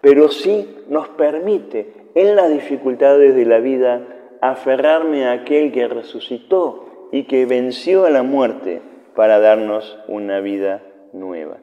pero 0.01 0.29
sí 0.29 0.69
nos 0.89 1.09
permite 1.09 1.93
en 2.15 2.37
las 2.37 2.49
dificultades 2.49 3.35
de 3.35 3.45
la 3.45 3.59
vida 3.59 4.07
aferrarme 4.41 5.27
a 5.27 5.33
aquel 5.33 5.73
que 5.73 5.89
resucitó 5.89 7.09
y 7.11 7.25
que 7.25 7.45
venció 7.45 8.05
a 8.05 8.11
la 8.11 8.23
muerte 8.23 8.83
para 9.17 9.41
darnos 9.41 9.99
una 10.07 10.39
vida 10.39 10.81
nueva. 11.13 11.57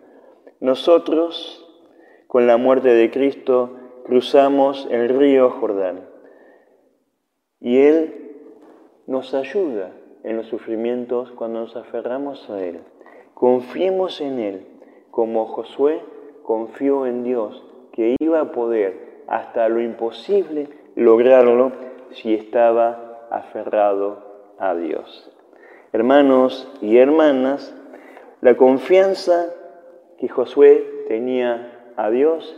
Nosotros 0.59 1.63
con 2.27 2.47
la 2.47 2.57
muerte 2.57 2.89
de 2.89 3.09
Cristo 3.09 3.71
cruzamos 4.05 4.87
el 4.91 5.09
río 5.09 5.49
Jordán. 5.49 6.01
Y 7.59 7.77
Él 7.77 8.35
nos 9.07 9.33
ayuda 9.33 9.91
en 10.23 10.37
los 10.37 10.47
sufrimientos 10.47 11.31
cuando 11.31 11.61
nos 11.61 11.75
aferramos 11.75 12.49
a 12.49 12.63
Él. 12.63 12.81
Confiemos 13.33 14.21
en 14.21 14.39
Él, 14.39 14.67
como 15.11 15.45
Josué 15.45 16.01
confió 16.43 17.05
en 17.05 17.23
Dios, 17.23 17.63
que 17.91 18.15
iba 18.19 18.39
a 18.39 18.51
poder 18.51 19.23
hasta 19.27 19.67
lo 19.67 19.81
imposible 19.81 20.69
lograrlo 20.95 21.73
si 22.11 22.33
estaba 22.33 23.27
aferrado 23.29 24.55
a 24.57 24.73
Dios. 24.75 25.29
Hermanos 25.91 26.71
y 26.81 26.97
hermanas, 26.97 27.75
la 28.41 28.55
confianza 28.55 29.47
que 30.17 30.29
Josué 30.29 31.05
tenía 31.07 31.76
a 31.97 32.09
Dios 32.11 32.55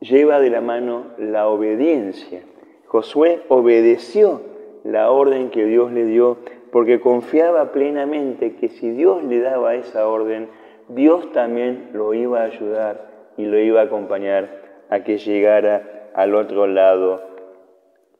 lleva 0.00 0.38
de 0.38 0.50
la 0.50 0.60
mano 0.60 1.06
la 1.18 1.48
obediencia. 1.48 2.42
Josué 2.86 3.40
obedeció 3.48 4.42
la 4.84 5.10
orden 5.10 5.50
que 5.50 5.64
Dios 5.64 5.90
le 5.92 6.04
dio 6.04 6.36
porque 6.70 7.00
confiaba 7.00 7.72
plenamente 7.72 8.54
que 8.56 8.68
si 8.68 8.90
Dios 8.90 9.24
le 9.24 9.40
daba 9.40 9.74
esa 9.74 10.06
orden, 10.06 10.48
Dios 10.88 11.32
también 11.32 11.90
lo 11.92 12.14
iba 12.14 12.40
a 12.40 12.44
ayudar 12.44 13.10
y 13.36 13.46
lo 13.46 13.58
iba 13.58 13.80
a 13.80 13.84
acompañar 13.84 14.60
a 14.90 15.02
que 15.02 15.18
llegara 15.18 16.10
al 16.14 16.34
otro 16.34 16.66
lado 16.66 17.22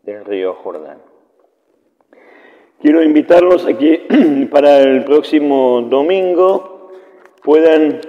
del 0.03 0.25
río 0.25 0.55
Jordán. 0.55 0.99
Quiero 2.81 3.03
invitarlos 3.03 3.67
a 3.67 3.77
que 3.77 4.49
para 4.51 4.81
el 4.81 5.05
próximo 5.05 5.83
domingo 5.83 6.93
puedan 7.43 8.01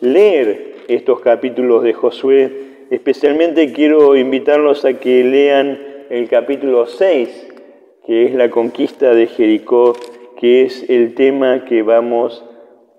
leer 0.00 0.75
estos 0.88 1.20
capítulos 1.20 1.82
de 1.82 1.92
Josué. 1.92 2.86
Especialmente 2.90 3.72
quiero 3.72 4.16
invitarlos 4.16 4.84
a 4.84 4.94
que 4.94 5.24
lean 5.24 5.78
el 6.10 6.28
capítulo 6.28 6.86
6, 6.86 7.48
que 8.06 8.26
es 8.26 8.34
la 8.34 8.50
conquista 8.50 9.12
de 9.14 9.26
Jericó, 9.26 9.94
que 10.36 10.62
es 10.62 10.88
el 10.88 11.14
tema 11.14 11.64
que 11.64 11.82
vamos 11.82 12.44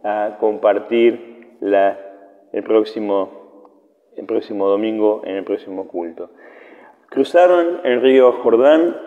a 0.04 0.38
compartir 0.40 1.58
el, 1.62 2.64
próximo, 2.64 4.10
el 4.16 4.26
próximo 4.26 4.68
domingo 4.68 5.22
en 5.26 5.38
el 5.38 5.44
próximo 5.44 5.88
culto. 5.88 6.30
Cruzaron 7.10 7.82
el 7.84 8.02
río 8.02 8.34
Jordán 8.34 8.98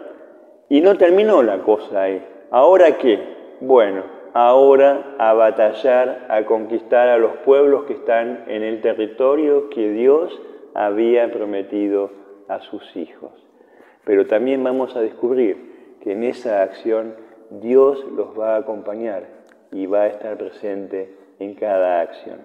y 0.69 0.81
no 0.81 0.97
terminó 0.97 1.43
la 1.43 1.59
cosa 1.59 2.03
ahí. 2.03 2.25
¿Ahora 2.51 2.97
qué? 2.97 3.19
Bueno, 3.61 4.20
ahora 4.33 5.14
a 5.19 5.33
batallar, 5.33 6.27
a 6.29 6.45
conquistar 6.45 7.09
a 7.09 7.19
los 7.19 7.33
pueblos 7.38 7.85
que 7.85 7.95
están 7.95 8.45
en 8.47 8.62
el 8.62 8.81
territorio 8.81 9.71
que 9.71 9.90
Dios 9.90 10.40
había 10.75 11.31
prometido 11.33 12.11
a 12.49 12.61
sus 12.61 12.97
hijos. 12.97 13.33
Pero 14.05 14.27
también 14.27 14.62
vamos 14.64 14.97
a 14.97 15.01
descubrir 15.01 15.97
que 16.03 16.12
en 16.12 16.25
esa 16.25 16.62
acción 16.62 17.14
Dios 17.51 18.05
los 18.16 18.38
va 18.38 18.55
a 18.55 18.59
acompañar 18.59 19.25
y 19.73 19.87
va 19.87 20.03
a 20.03 20.07
estar 20.09 20.37
presente 20.37 21.14
en 21.38 21.55
cada 21.55 22.01
acción. 22.01 22.38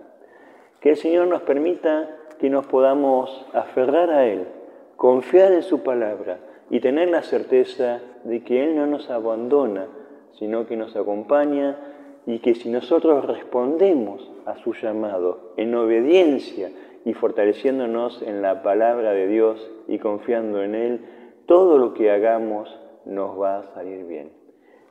Que 0.80 0.91
el 0.91 0.98
Señor 0.98 1.28
nos 1.28 1.41
permita 1.41 2.10
que 2.39 2.50
nos 2.50 2.65
podamos 2.67 3.45
aferrar 3.54 4.10
a 4.10 4.26
Él, 4.26 4.45
confiar 4.98 5.54
en 5.54 5.63
su 5.63 5.84
palabra 5.84 6.39
y 6.69 6.80
tener 6.80 7.10
la 7.10 7.21
certeza 7.21 8.02
de 8.24 8.43
que 8.43 8.63
Él 8.63 8.76
no 8.76 8.86
nos 8.88 9.10
abandona, 9.10 9.88
sino 10.38 10.67
que 10.67 10.78
nos 10.78 10.95
acompaña 10.95 11.78
y 12.26 12.39
que 12.39 12.56
si 12.56 12.69
nosotros 12.69 13.26
respondemos 13.26 14.32
a 14.45 14.58
su 14.58 14.74
llamado 14.74 15.54
en 15.58 15.76
obediencia 15.76 16.71
y 17.06 17.13
fortaleciéndonos 17.13 18.21
en 18.21 18.41
la 18.41 18.63
palabra 18.63 19.12
de 19.12 19.28
Dios 19.28 19.71
y 19.88 20.00
confiando 20.00 20.63
en 20.63 20.76
Él, 20.76 21.06
todo 21.45 21.78
lo 21.78 21.93
que 21.93 22.12
hagamos 22.12 22.80
nos 23.06 23.39
va 23.39 23.60
a 23.60 23.63
salir 23.74 24.06
bien. 24.06 24.32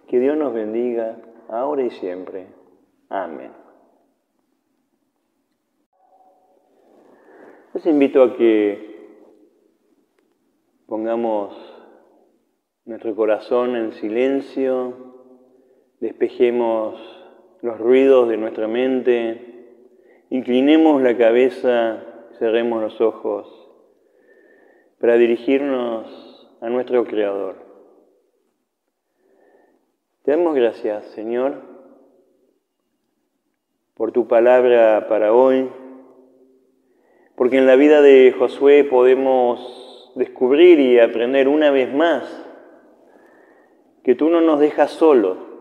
Que 0.07 0.21
Dios 0.21 0.37
nos 0.37 0.55
bendiga 0.55 1.17
ahora 1.49 1.83
y 1.83 1.91
siempre. 1.91 2.47
Amén. 3.09 3.51
Les 7.75 7.85
invito 7.87 8.23
a 8.23 8.37
que 8.37 8.95
pongamos 10.87 11.57
nuestro 12.85 13.17
corazón 13.17 13.75
en 13.75 13.93
silencio, 13.95 15.14
despejemos 16.05 17.01
los 17.63 17.79
ruidos 17.79 18.29
de 18.29 18.37
nuestra 18.37 18.69
mente, 18.69 19.41
inclinemos 20.29 21.01
la 21.01 21.17
cabeza, 21.17 22.05
cerremos 22.39 22.83
los 22.83 23.01
ojos 23.01 23.49
para 25.01 25.15
dirigirnos 25.15 26.47
a 26.61 26.69
nuestro 26.69 27.07
Creador. 27.07 27.57
Te 30.25 30.33
damos 30.33 30.55
gracias, 30.55 31.07
Señor, 31.13 31.63
por 33.95 34.13
tu 34.13 34.29
palabra 34.29 35.07
para 35.09 35.33
hoy, 35.33 35.71
porque 37.35 37.57
en 37.57 37.67
la 37.67 37.77
vida 37.77 38.03
de 38.03 38.35
Josué 38.39 38.85
podemos 38.85 40.13
descubrir 40.17 40.81
y 40.81 41.01
aprender 41.01 41.49
una 41.49 41.71
vez 41.71 41.91
más 41.95 42.47
que 44.03 44.15
tú 44.15 44.29
no 44.29 44.43
nos 44.43 44.61
dejas 44.61 44.91
solos, 44.91 45.54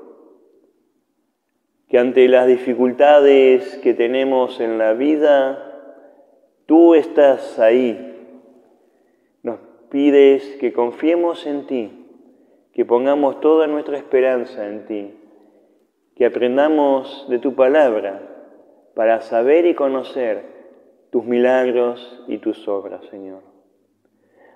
que 1.94 2.00
ante 2.00 2.28
las 2.28 2.48
dificultades 2.48 3.78
que 3.84 3.94
tenemos 3.94 4.60
en 4.60 4.80
la 4.80 4.94
vida, 4.94 5.64
tú 6.66 6.96
estás 6.96 7.60
ahí. 7.60 8.18
Nos 9.44 9.60
pides 9.92 10.58
que 10.60 10.74
confiemos 10.74 11.46
en 11.46 11.68
ti, 11.68 12.08
que 12.74 12.84
pongamos 12.84 13.40
toda 13.42 13.68
nuestra 13.68 13.96
esperanza 13.96 14.68
en 14.68 14.88
ti, 14.88 15.14
que 16.16 16.26
aprendamos 16.26 17.28
de 17.30 17.38
tu 17.38 17.54
palabra 17.54 18.24
para 18.96 19.22
saber 19.22 19.68
y 19.68 19.76
conocer 19.76 20.42
tus 21.12 21.24
milagros 21.26 22.24
y 22.28 22.40
tus 22.40 22.68
obras, 22.68 23.06
Señor. 23.12 23.44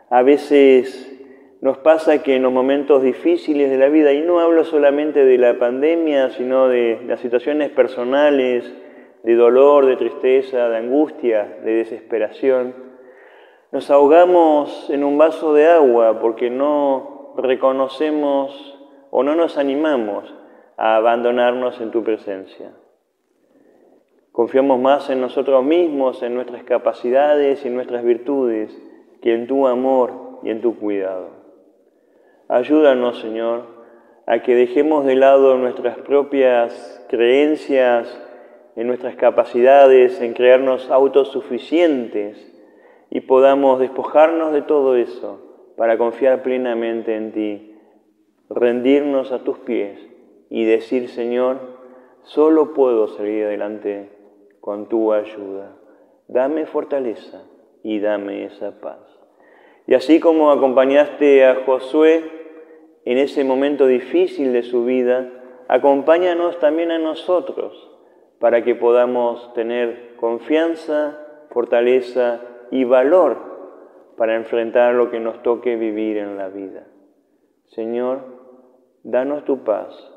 A 0.10 0.24
veces 0.24 1.24
nos 1.62 1.78
pasa 1.80 2.22
que 2.22 2.36
en 2.36 2.44
los 2.44 2.54
momentos 2.54 3.02
difíciles 3.02 3.70
de 3.70 3.78
la 3.78 3.90
vida, 3.90 4.14
y 4.14 4.22
no 4.22 4.40
hablo 4.40 4.64
solamente 4.64 5.26
de 5.26 5.38
la 5.38 5.58
pandemia, 5.58 6.30
sino 6.32 6.68
de 6.68 7.02
las 7.08 7.20
situaciones 7.20 7.70
personales, 7.70 8.72
de 9.24 9.36
dolor, 9.36 9.86
de 9.86 9.96
tristeza, 9.96 10.70
de 10.70 10.78
angustia, 10.78 11.58
de 11.64 11.74
desesperación, 11.74 12.76
nos 13.72 13.90
ahogamos 13.90 14.90
en 14.90 15.04
un 15.04 15.18
vaso 15.18 15.54
de 15.54 15.68
agua 15.68 16.20
porque 16.20 16.50
no 16.50 17.34
reconocemos 17.38 18.78
o 19.12 19.24
no 19.24 19.36
nos 19.36 19.58
animamos 19.58 20.34
a 20.78 20.96
abandonarnos 20.96 21.82
en 21.82 21.92
tu 21.92 22.04
presencia. 22.04 22.72
Confiamos 24.32 24.80
más 24.80 25.10
en 25.10 25.20
nosotros 25.20 25.64
mismos, 25.64 26.22
en 26.22 26.36
nuestras 26.36 26.64
capacidades 26.64 27.66
y 27.66 27.68
en 27.68 27.76
nuestras 27.76 28.04
virtudes, 28.04 28.80
que 29.22 29.34
en 29.34 29.48
tu 29.48 29.68
amor 29.68 30.40
y 30.44 30.52
en 30.52 30.62
tu 30.62 30.78
cuidado. 30.78 31.37
Ayúdanos, 32.50 33.20
Señor, 33.20 33.64
a 34.26 34.40
que 34.42 34.56
dejemos 34.56 35.06
de 35.06 35.16
lado 35.16 35.58
nuestras 35.58 35.98
propias 35.98 37.06
creencias, 37.10 38.08
en 38.78 38.88
nuestras 38.88 39.16
capacidades, 39.16 40.22
en 40.22 40.34
creernos 40.34 40.90
autosuficientes 40.92 42.38
y 43.10 43.22
podamos 43.22 43.80
despojarnos 43.80 44.54
de 44.54 44.62
todo 44.62 44.96
eso 44.96 45.74
para 45.76 45.98
confiar 45.98 46.44
plenamente 46.44 47.16
en 47.16 47.32
ti, 47.32 47.76
rendirnos 48.50 49.32
a 49.32 49.40
tus 49.40 49.58
pies 49.58 50.00
y 50.50 50.64
decir, 50.66 51.10
Señor, 51.10 51.58
solo 52.22 52.74
puedo 52.74 53.08
salir 53.08 53.46
adelante 53.46 54.10
con 54.62 54.88
tu 54.88 55.12
ayuda. 55.12 55.76
Dame 56.28 56.66
fortaleza 56.66 57.44
y 57.84 58.00
dame 58.00 58.46
esa 58.46 58.80
paz. 58.80 59.17
Y 59.88 59.94
así 59.94 60.20
como 60.20 60.52
acompañaste 60.52 61.46
a 61.46 61.64
Josué, 61.66 62.24
en 63.06 63.18
ese 63.18 63.46
momento 63.46 63.88
difícil 63.88 64.52
de 64.52 64.64
su 64.64 64.84
vida, 64.84 65.30
acompáñanos 65.70 66.60
también 66.60 66.92
a 66.92 67.00
nosotros 67.00 67.90
para 68.38 68.66
que 68.66 68.76
podamos 68.76 69.54
tener 69.54 70.16
confianza, 70.18 71.18
fortaleza 71.52 72.42
y 72.70 72.84
valor 72.84 73.38
para 74.18 74.36
enfrentar 74.36 74.94
lo 74.94 75.10
que 75.10 75.22
nos 75.22 75.42
toque 75.42 75.78
vivir 75.78 76.18
en 76.18 76.36
la 76.36 76.50
vida. 76.50 76.86
Señor, 77.68 78.20
danos 79.04 79.46
tu 79.46 79.64
paz 79.64 80.14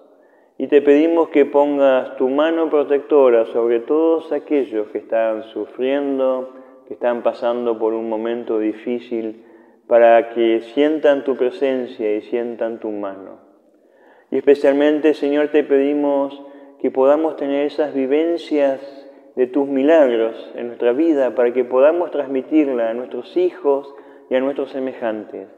y 0.59 0.66
te 0.66 0.83
pedimos 0.83 1.28
que 1.28 1.46
pongas 1.46 2.16
tu 2.16 2.28
mano 2.28 2.68
protectora 2.68 3.46
sobre 3.46 3.78
todos 3.78 4.33
aquellos 4.33 4.88
que 4.88 4.98
están 4.98 5.44
sufriendo, 5.44 6.54
que 6.88 6.94
están 6.94 7.22
pasando 7.22 7.78
por 7.78 7.94
un 7.94 8.09
momento 8.09 8.59
difícil 8.59 9.46
para 9.90 10.31
que 10.31 10.61
sientan 10.72 11.24
tu 11.24 11.37
presencia 11.37 12.14
y 12.14 12.20
sientan 12.20 12.79
tu 12.79 12.90
mano. 12.90 13.40
Y 14.31 14.37
especialmente, 14.37 15.14
Señor, 15.14 15.48
te 15.48 15.64
pedimos 15.64 16.40
que 16.81 16.92
podamos 16.92 17.35
tener 17.35 17.66
esas 17.66 17.92
vivencias 17.92 18.81
de 19.35 19.48
tus 19.48 19.66
milagros 19.66 20.53
en 20.55 20.68
nuestra 20.68 20.92
vida, 20.92 21.35
para 21.35 21.53
que 21.53 21.64
podamos 21.64 22.12
transmitirla 22.12 22.90
a 22.90 22.94
nuestros 22.94 23.37
hijos 23.37 23.92
y 24.31 24.37
a 24.37 24.40
nuestros 24.40 24.70
semejantes, 24.70 25.48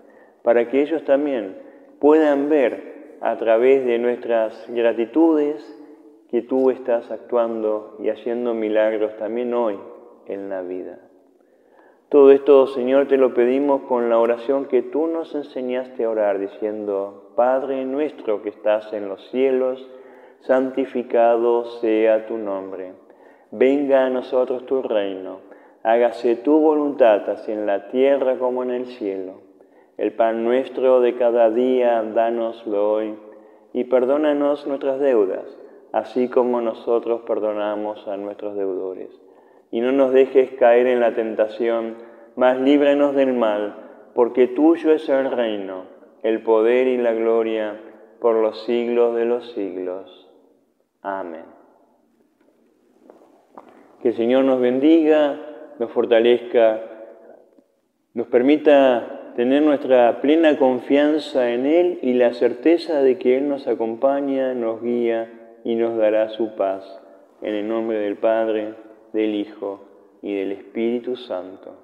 para 0.43 0.67
que 0.71 0.81
ellos 0.81 1.05
también 1.05 1.59
puedan 2.01 2.49
ver 2.49 3.19
a 3.21 3.37
través 3.37 3.85
de 3.85 3.99
nuestras 3.99 4.65
gratitudes 4.71 5.63
que 6.31 6.41
tú 6.41 6.71
estás 6.71 7.11
actuando 7.11 7.99
y 8.03 8.09
haciendo 8.09 8.55
milagros 8.55 9.15
también 9.19 9.53
hoy 9.53 9.79
en 10.27 10.49
la 10.49 10.63
vida. 10.63 11.12
Todo 12.13 12.31
esto, 12.31 12.67
Señor, 12.67 13.09
te 13.09 13.17
lo 13.17 13.33
pedimos 13.33 13.85
con 13.85 14.11
la 14.11 14.19
oración 14.19 14.67
que 14.67 14.83
tú 14.83 15.07
nos 15.07 15.35
enseñaste 15.35 16.05
a 16.05 16.11
orar, 16.11 16.39
diciendo, 16.39 17.33
Padre 17.37 17.87
nuestro 17.87 18.43
que 18.43 18.51
estás 18.51 18.93
en 18.93 19.09
los 19.09 19.31
cielos, 19.31 19.89
santificado 20.41 21.65
sea 21.81 22.27
tu 22.27 22.37
nombre. 22.37 22.93
Venga 23.51 24.05
a 24.05 24.11
nosotros 24.11 24.67
tu 24.67 24.83
reino. 24.83 25.39
Hágase 25.83 26.37
tu 26.37 26.61
voluntad, 26.61 27.31
así 27.31 27.51
en 27.51 27.65
la 27.65 27.89
tierra 27.89 28.37
como 28.37 28.63
en 28.63 28.73
el 28.73 28.87
cielo. 28.89 29.41
El 29.97 30.13
pan 30.13 30.45
nuestro 30.45 31.01
de 31.01 31.17
cada 31.17 31.49
día, 31.49 32.03
dánoslo 32.03 32.93
hoy, 32.93 33.15
y 33.73 33.85
perdónanos 33.85 34.67
nuestras 34.67 35.01
deudas, 35.01 35.47
así 35.93 36.29
como 36.29 36.61
nosotros 36.61 37.23
perdonamos 37.23 38.07
a 38.07 38.19
nuestros 38.19 38.55
deudores 38.55 39.09
y 39.73 39.81
no 39.81 39.91
nos 39.91 40.13
dejes 40.13 40.53
caer 40.53 40.87
en 40.87 41.01
la 41.01 41.15
tentación, 41.15 41.97
mas 42.37 42.61
líbranos 42.61 43.17
del 43.17 43.33
mal, 43.33 43.75
porque 44.15 44.47
tuyo 44.47 44.93
es 44.93 45.09
el 45.09 45.31
reino, 45.33 45.87
el 46.23 46.43
poder 46.43 46.87
y 46.87 46.99
la 46.99 47.13
gloria 47.15 47.81
por 48.21 48.37
los 48.37 48.65
siglos 48.65 49.17
de 49.17 49.25
los 49.25 49.51
siglos. 49.53 50.31
Amén. 51.01 51.47
Que 54.03 54.09
el 54.09 54.15
Señor 54.15 54.45
nos 54.45 54.61
bendiga, 54.61 55.41
nos 55.79 55.91
fortalezca, 55.91 56.81
nos 58.13 58.27
permita 58.27 59.33
tener 59.37 59.63
nuestra 59.63 60.21
plena 60.21 60.59
confianza 60.59 61.51
en 61.51 61.65
Él 61.65 61.99
y 62.03 62.13
la 62.13 62.35
certeza 62.35 63.03
de 63.03 63.17
que 63.17 63.39
Él 63.39 63.49
nos 63.49 63.67
acompaña, 63.67 64.53
nos 64.53 64.83
guía 64.83 65.33
y 65.65 65.77
nos 65.77 65.97
dará 65.97 66.29
su 66.29 66.57
paz. 66.57 67.01
En 67.41 67.55
el 67.55 67.67
nombre 67.67 67.99
del 67.99 68.17
Padre, 68.17 68.75
del 69.13 69.35
Hijo 69.35 69.81
y 70.23 70.35
del 70.35 70.53
Espíritu 70.53 71.17
Santo. 71.17 71.75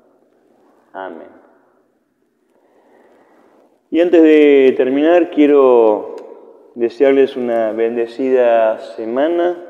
Amén. 0.92 1.28
Y 3.90 4.00
antes 4.00 4.22
de 4.22 4.74
terminar, 4.76 5.30
quiero 5.30 6.14
desearles 6.74 7.36
una 7.36 7.72
bendecida 7.72 8.78
semana, 8.78 9.64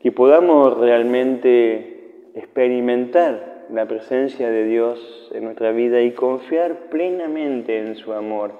que 0.00 0.12
podamos 0.12 0.76
realmente 0.78 2.30
experimentar 2.34 3.66
la 3.70 3.86
presencia 3.86 4.50
de 4.50 4.64
Dios 4.64 5.30
en 5.34 5.44
nuestra 5.44 5.72
vida 5.72 6.02
y 6.02 6.12
confiar 6.12 6.90
plenamente 6.90 7.78
en 7.78 7.96
su 7.96 8.12
amor, 8.12 8.52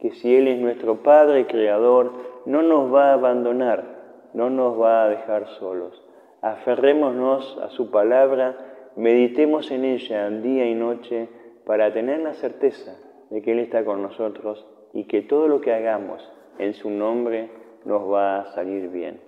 que 0.00 0.12
si 0.12 0.36
Él 0.36 0.48
es 0.48 0.58
nuestro 0.58 1.02
Padre 1.02 1.46
Creador, 1.46 2.12
no 2.44 2.62
nos 2.62 2.92
va 2.92 3.10
a 3.10 3.14
abandonar, 3.14 4.30
no 4.34 4.50
nos 4.50 4.80
va 4.80 5.04
a 5.04 5.08
dejar 5.08 5.48
solos 5.58 6.05
aferrémonos 6.52 7.58
a 7.62 7.70
su 7.70 7.90
palabra, 7.90 8.56
meditemos 8.96 9.70
en 9.70 9.84
ella 9.84 10.30
día 10.30 10.66
y 10.66 10.74
noche 10.74 11.28
para 11.64 11.92
tener 11.92 12.20
la 12.20 12.34
certeza 12.34 12.96
de 13.30 13.42
que 13.42 13.52
Él 13.52 13.58
está 13.58 13.84
con 13.84 14.02
nosotros 14.02 14.66
y 14.92 15.04
que 15.04 15.22
todo 15.22 15.48
lo 15.48 15.60
que 15.60 15.72
hagamos 15.72 16.30
en 16.58 16.74
su 16.74 16.90
nombre 16.90 17.50
nos 17.84 18.10
va 18.10 18.40
a 18.40 18.46
salir 18.46 18.88
bien. 18.88 19.20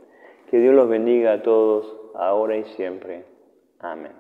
Que 0.51 0.59
Dios 0.59 0.75
los 0.75 0.89
bendiga 0.89 1.35
a 1.35 1.43
todos, 1.43 1.95
ahora 2.15 2.57
y 2.57 2.65
siempre. 2.65 3.25
Amén. 3.81 4.18